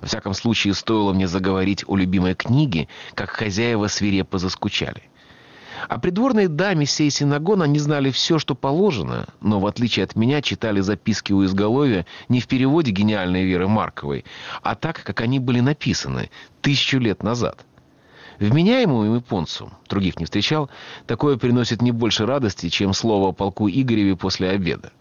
Во 0.01 0.07
всяком 0.07 0.35
случае, 0.35 0.75
стоило 0.75 1.13
мне 1.13 1.27
заговорить 1.27 1.85
о 1.87 1.97
любимой 1.97 2.35
книге, 2.35 2.89
как 3.15 3.31
хозяева 3.31 3.89
свирепо 3.89 4.39
заскучали. 4.39 5.03
О 5.89 5.99
придворной 5.99 6.49
даме 6.49 6.87
сей 6.87 7.09
синагон 7.11 7.63
они 7.63 7.79
знали 7.79 8.11
все, 8.11 8.39
что 8.39 8.55
положено, 8.55 9.29
но, 9.41 9.61
в 9.61 9.67
отличие 9.67 10.05
от 10.05 10.17
меня, 10.17 10.43
читали 10.43 10.81
записки 10.81 11.33
у 11.33 11.45
изголовья 11.45 12.05
не 12.29 12.41
в 12.41 12.49
переводе 12.49 12.91
гениальной 12.91 13.45
Веры 13.45 13.69
Марковой, 13.69 14.25
а 14.63 14.75
так, 14.75 15.03
как 15.03 15.21
они 15.21 15.39
были 15.39 15.61
написаны 15.61 16.31
тысячу 16.63 16.99
лет 16.99 17.23
назад. 17.23 17.65
Вменяемому 18.41 19.17
японцу, 19.17 19.73
других 19.89 20.19
не 20.19 20.25
встречал, 20.25 20.69
такое 21.07 21.37
приносит 21.37 21.83
не 21.83 21.93
больше 21.93 22.27
радости, 22.27 22.69
чем 22.69 22.93
слово 22.93 23.29
о 23.29 23.33
полку 23.33 23.69
Игореве 23.69 24.17
после 24.17 24.51
обеда. 24.51 24.93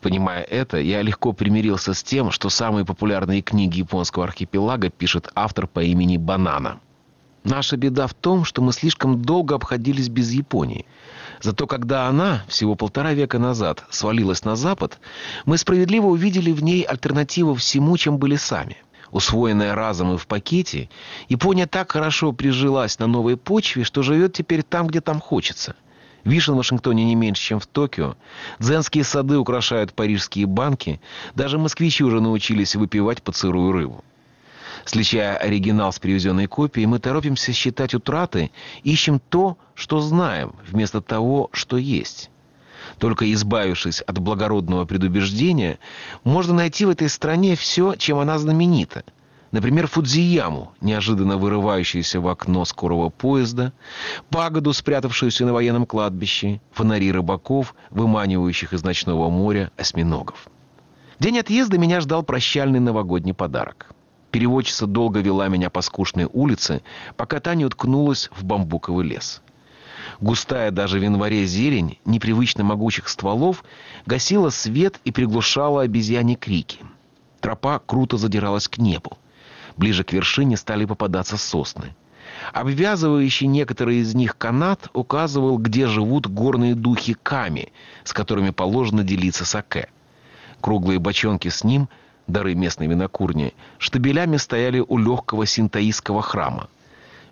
Понимая 0.00 0.42
это, 0.42 0.78
я 0.78 1.02
легко 1.02 1.32
примирился 1.32 1.94
с 1.94 2.02
тем, 2.02 2.30
что 2.30 2.50
самые 2.50 2.84
популярные 2.84 3.42
книги 3.42 3.78
японского 3.78 4.24
архипелага 4.24 4.90
пишет 4.90 5.30
автор 5.34 5.66
по 5.66 5.80
имени 5.80 6.16
Банана. 6.16 6.80
Наша 7.44 7.76
беда 7.76 8.08
в 8.08 8.14
том, 8.14 8.44
что 8.44 8.60
мы 8.60 8.72
слишком 8.72 9.22
долго 9.22 9.54
обходились 9.54 10.08
без 10.08 10.32
Японии. 10.32 10.84
Зато 11.40 11.66
когда 11.66 12.08
она, 12.08 12.42
всего 12.48 12.74
полтора 12.74 13.12
века 13.12 13.38
назад, 13.38 13.84
свалилась 13.90 14.44
на 14.44 14.56
Запад, 14.56 14.98
мы 15.44 15.56
справедливо 15.56 16.06
увидели 16.06 16.50
в 16.50 16.62
ней 16.64 16.82
альтернативу 16.82 17.54
всему, 17.54 17.96
чем 17.96 18.18
были 18.18 18.36
сами. 18.36 18.78
Усвоенная 19.12 19.76
разом 19.76 20.14
и 20.14 20.18
в 20.18 20.26
пакете, 20.26 20.90
Япония 21.28 21.66
так 21.66 21.92
хорошо 21.92 22.32
прижилась 22.32 22.98
на 22.98 23.06
новой 23.06 23.36
почве, 23.36 23.84
что 23.84 24.02
живет 24.02 24.32
теперь 24.32 24.64
там, 24.64 24.88
где 24.88 25.00
там 25.00 25.20
хочется– 25.20 25.76
Вишен 26.26 26.54
в 26.54 26.56
Вашингтоне 26.56 27.04
не 27.04 27.14
меньше, 27.14 27.40
чем 27.40 27.60
в 27.60 27.66
Токио. 27.66 28.16
Дзенские 28.58 29.04
сады 29.04 29.38
украшают 29.38 29.94
парижские 29.94 30.46
банки. 30.46 31.00
Даже 31.36 31.56
москвичи 31.56 32.02
уже 32.02 32.20
научились 32.20 32.74
выпивать 32.74 33.22
под 33.22 33.36
сырую 33.36 33.70
рыбу. 33.70 34.04
Сличая 34.84 35.36
оригинал 35.36 35.92
с 35.92 36.00
привезенной 36.00 36.48
копией, 36.48 36.86
мы 36.86 36.98
торопимся 36.98 37.52
считать 37.52 37.94
утраты, 37.94 38.50
ищем 38.82 39.20
то, 39.20 39.56
что 39.74 40.00
знаем, 40.00 40.54
вместо 40.68 41.00
того, 41.00 41.48
что 41.52 41.76
есть. 41.76 42.30
Только 42.98 43.32
избавившись 43.32 44.00
от 44.00 44.18
благородного 44.18 44.84
предубеждения, 44.84 45.78
можно 46.24 46.54
найти 46.54 46.86
в 46.86 46.90
этой 46.90 47.08
стране 47.08 47.54
все, 47.54 47.94
чем 47.94 48.18
она 48.18 48.36
знаменита– 48.38 49.04
Например, 49.52 49.86
Фудзияму, 49.86 50.72
неожиданно 50.80 51.36
вырывающуюся 51.36 52.20
в 52.20 52.28
окно 52.28 52.64
скорого 52.64 53.10
поезда, 53.10 53.72
пагоду, 54.28 54.72
спрятавшуюся 54.72 55.46
на 55.46 55.52
военном 55.52 55.86
кладбище, 55.86 56.60
фонари 56.72 57.12
рыбаков, 57.12 57.74
выманивающих 57.90 58.72
из 58.72 58.82
ночного 58.82 59.30
моря 59.30 59.70
осьминогов. 59.76 60.48
День 61.20 61.38
отъезда 61.38 61.78
меня 61.78 62.00
ждал 62.00 62.22
прощальный 62.22 62.80
новогодний 62.80 63.34
подарок. 63.34 63.90
Переводчица 64.32 64.86
долго 64.86 65.20
вела 65.20 65.48
меня 65.48 65.70
по 65.70 65.80
скучной 65.80 66.28
улице, 66.30 66.82
пока 67.16 67.40
та 67.40 67.54
не 67.54 67.64
уткнулась 67.64 68.28
в 68.36 68.44
бамбуковый 68.44 69.06
лес. 69.06 69.42
Густая 70.20 70.70
даже 70.70 70.98
в 70.98 71.02
январе 71.02 71.46
зелень 71.46 71.98
непривычно 72.04 72.64
могучих 72.64 73.08
стволов 73.08 73.64
гасила 74.06 74.50
свет 74.50 75.00
и 75.04 75.12
приглушала 75.12 75.82
обезьяне 75.82 76.34
крики. 76.36 76.80
Тропа 77.40 77.78
круто 77.78 78.16
задиралась 78.16 78.68
к 78.68 78.78
небу. 78.78 79.16
Ближе 79.76 80.04
к 80.04 80.12
вершине 80.12 80.56
стали 80.56 80.84
попадаться 80.84 81.36
сосны. 81.36 81.94
Обвязывающий 82.52 83.46
некоторые 83.46 84.00
из 84.00 84.14
них 84.14 84.36
канат 84.36 84.88
указывал, 84.92 85.58
где 85.58 85.86
живут 85.86 86.26
горные 86.26 86.74
духи 86.74 87.14
Ками, 87.22 87.72
с 88.04 88.12
которыми 88.12 88.50
положено 88.50 89.02
делиться 89.02 89.44
саке. 89.44 89.88
Круглые 90.60 90.98
бочонки 90.98 91.48
с 91.48 91.64
ним, 91.64 91.88
дары 92.26 92.54
местной 92.54 92.86
винокурни, 92.86 93.54
штабелями 93.78 94.36
стояли 94.38 94.80
у 94.80 94.98
легкого 94.98 95.46
синтаистского 95.46 96.22
храма. 96.22 96.68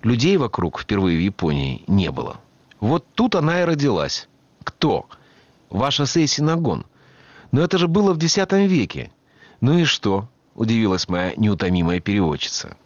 Людей 0.02 0.36
вокруг 0.36 0.80
впервые 0.80 1.18
в 1.18 1.22
Японии 1.22 1.82
не 1.86 2.10
было. 2.10 2.36
Вот 2.80 3.06
тут 3.14 3.34
она 3.34 3.62
и 3.62 3.64
родилась. 3.64 4.28
Кто? 4.62 5.06
Ваша 5.70 6.06
Сейсинагон. 6.06 6.84
Но 7.52 7.62
это 7.62 7.78
же 7.78 7.88
было 7.88 8.12
в 8.12 8.22
X 8.22 8.36
веке. 8.52 9.10
Ну 9.60 9.78
и 9.78 9.84
что?— 9.84 10.28
удивилась 10.54 11.08
моя 11.08 11.32
неутомимая 11.36 12.00
переводчица. 12.00 12.76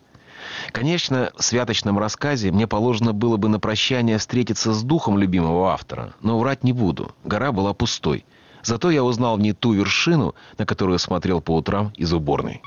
Конечно, 0.73 1.31
в 1.37 1.43
святочном 1.45 1.99
рассказе 1.99 2.51
мне 2.51 2.67
положено 2.67 3.13
было 3.13 3.37
бы 3.37 3.49
на 3.49 3.61
прощание 3.61 4.19
встретиться 4.19 4.73
с 4.73 4.83
духом 4.83 5.19
любимого 5.19 5.73
автора, 5.73 6.15
но 6.21 6.39
врать 6.39 6.65
не 6.65 6.73
буду. 6.73 7.13
Гора 7.25 7.53
была 7.53 7.75
пустой. 7.75 8.25
Зато 8.63 8.91
я 8.91 9.05
узнал 9.05 9.37
в 9.37 9.41
ней 9.41 9.53
ту 9.53 9.73
вершину, 9.73 10.35
на 10.59 10.67
которую 10.67 10.99
смотрел 10.99 11.41
по 11.41 11.57
утрам 11.57 11.93
из 11.97 12.13
уборной. 12.13 12.61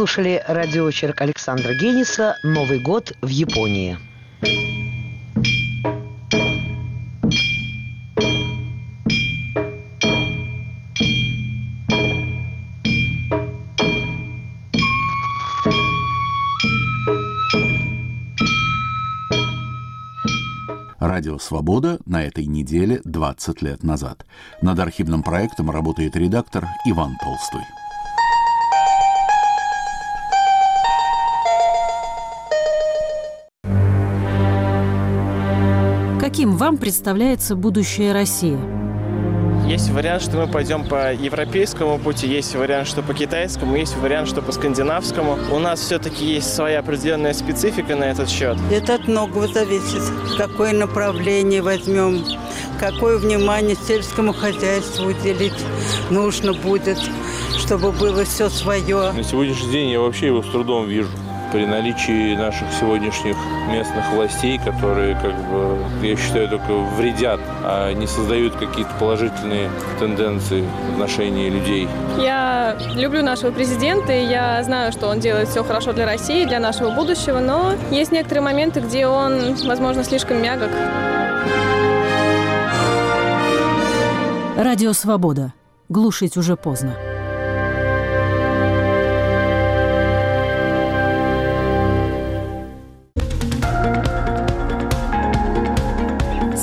Слушали 0.00 0.42
радиоочерк 0.48 1.20
Александра 1.20 1.74
Гениса 1.74 2.34
«Новый 2.42 2.78
год 2.78 3.12
в 3.20 3.28
Японии». 3.28 3.98
Радио 20.98 21.38
«Свобода» 21.38 21.98
на 22.06 22.24
этой 22.24 22.46
неделе 22.46 23.02
20 23.04 23.60
лет 23.60 23.82
назад. 23.82 24.24
Над 24.62 24.78
архивным 24.78 25.22
проектом 25.22 25.70
работает 25.70 26.16
редактор 26.16 26.64
Иван 26.86 27.18
Толстой. 27.22 27.79
Вам 36.60 36.76
представляется 36.76 37.56
будущее 37.56 38.12
России? 38.12 38.58
Есть 39.66 39.88
вариант, 39.90 40.20
что 40.20 40.36
мы 40.36 40.46
пойдем 40.46 40.86
по 40.86 41.10
европейскому 41.10 41.98
пути, 41.98 42.26
есть 42.26 42.54
вариант, 42.54 42.86
что 42.86 43.00
по 43.00 43.14
китайскому, 43.14 43.76
есть 43.76 43.96
вариант, 43.96 44.28
что 44.28 44.42
по 44.42 44.52
скандинавскому. 44.52 45.38
У 45.52 45.58
нас 45.58 45.80
все-таки 45.80 46.22
есть 46.26 46.54
своя 46.54 46.80
определенная 46.80 47.32
специфика 47.32 47.96
на 47.96 48.04
этот 48.04 48.28
счет. 48.28 48.58
Это 48.70 48.96
от 48.96 49.08
многого 49.08 49.48
зависит. 49.48 50.02
Какое 50.36 50.74
направление 50.74 51.62
возьмем, 51.62 52.22
какое 52.78 53.16
внимание 53.16 53.74
сельскому 53.74 54.34
хозяйству 54.34 55.06
уделить 55.06 55.64
нужно 56.10 56.52
будет, 56.52 56.98
чтобы 57.56 57.90
было 57.90 58.24
все 58.26 58.50
свое. 58.50 59.12
На 59.12 59.24
сегодняшний 59.24 59.72
день 59.72 59.90
я 59.92 60.00
вообще 60.00 60.26
его 60.26 60.42
с 60.42 60.50
трудом 60.50 60.86
вижу 60.88 61.08
при 61.52 61.64
наличии 61.64 62.36
наших 62.36 62.68
сегодняшних 62.78 63.36
местных 63.70 64.10
властей, 64.12 64.58
которые, 64.58 65.14
как 65.14 65.34
бы, 65.48 65.78
я 66.06 66.16
считаю, 66.16 66.48
только 66.48 66.72
вредят, 66.96 67.40
а 67.64 67.92
не 67.92 68.06
создают 68.06 68.54
какие-то 68.56 68.90
положительные 68.98 69.70
тенденции 69.98 70.64
в 70.88 70.92
отношении 70.92 71.48
людей. 71.48 71.88
Я 72.18 72.76
люблю 72.94 73.22
нашего 73.22 73.50
президента, 73.50 74.12
и 74.12 74.26
я 74.26 74.62
знаю, 74.64 74.92
что 74.92 75.08
он 75.08 75.20
делает 75.20 75.48
все 75.48 75.64
хорошо 75.64 75.92
для 75.92 76.06
России, 76.06 76.44
для 76.44 76.60
нашего 76.60 76.90
будущего, 76.90 77.38
но 77.38 77.72
есть 77.90 78.12
некоторые 78.12 78.44
моменты, 78.44 78.80
где 78.80 79.06
он, 79.06 79.54
возможно, 79.66 80.04
слишком 80.04 80.42
мягок. 80.42 80.70
Радио 84.56 84.92
«Свобода». 84.92 85.54
Глушить 85.88 86.36
уже 86.36 86.56
поздно. 86.56 86.94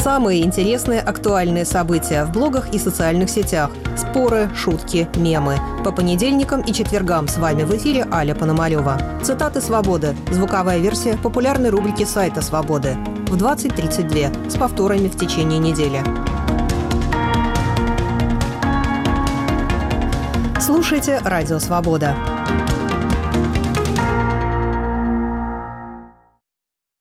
Самые 0.07 0.45
интересные 0.45 1.01
актуальные 1.01 1.65
события 1.65 2.23
в 2.23 2.31
блогах 2.31 2.73
и 2.73 2.79
социальных 2.79 3.29
сетях. 3.29 3.71
Споры, 3.97 4.49
шутки, 4.55 5.05
мемы. 5.17 5.59
По 5.83 5.91
понедельникам 5.91 6.61
и 6.61 6.71
четвергам 6.71 7.27
с 7.27 7.35
вами 7.35 7.63
в 7.63 7.75
эфире 7.75 8.07
Аля 8.09 8.33
Пономарева. 8.33 8.97
Цитаты 9.21 9.59
«Свободы»– 9.59 10.15
звуковая 10.31 10.77
версия 10.77 11.17
популярной 11.17 11.71
рубрики 11.71 12.05
сайта 12.05 12.41
«Свободы» 12.41 12.95
в 13.27 13.35
20.32 13.35 14.49
с 14.49 14.55
повторами 14.55 15.09
в 15.09 15.17
течение 15.17 15.59
недели. 15.59 16.01
Слушайте 20.61 21.19
«Радио 21.25 21.59
Свобода». 21.59 22.15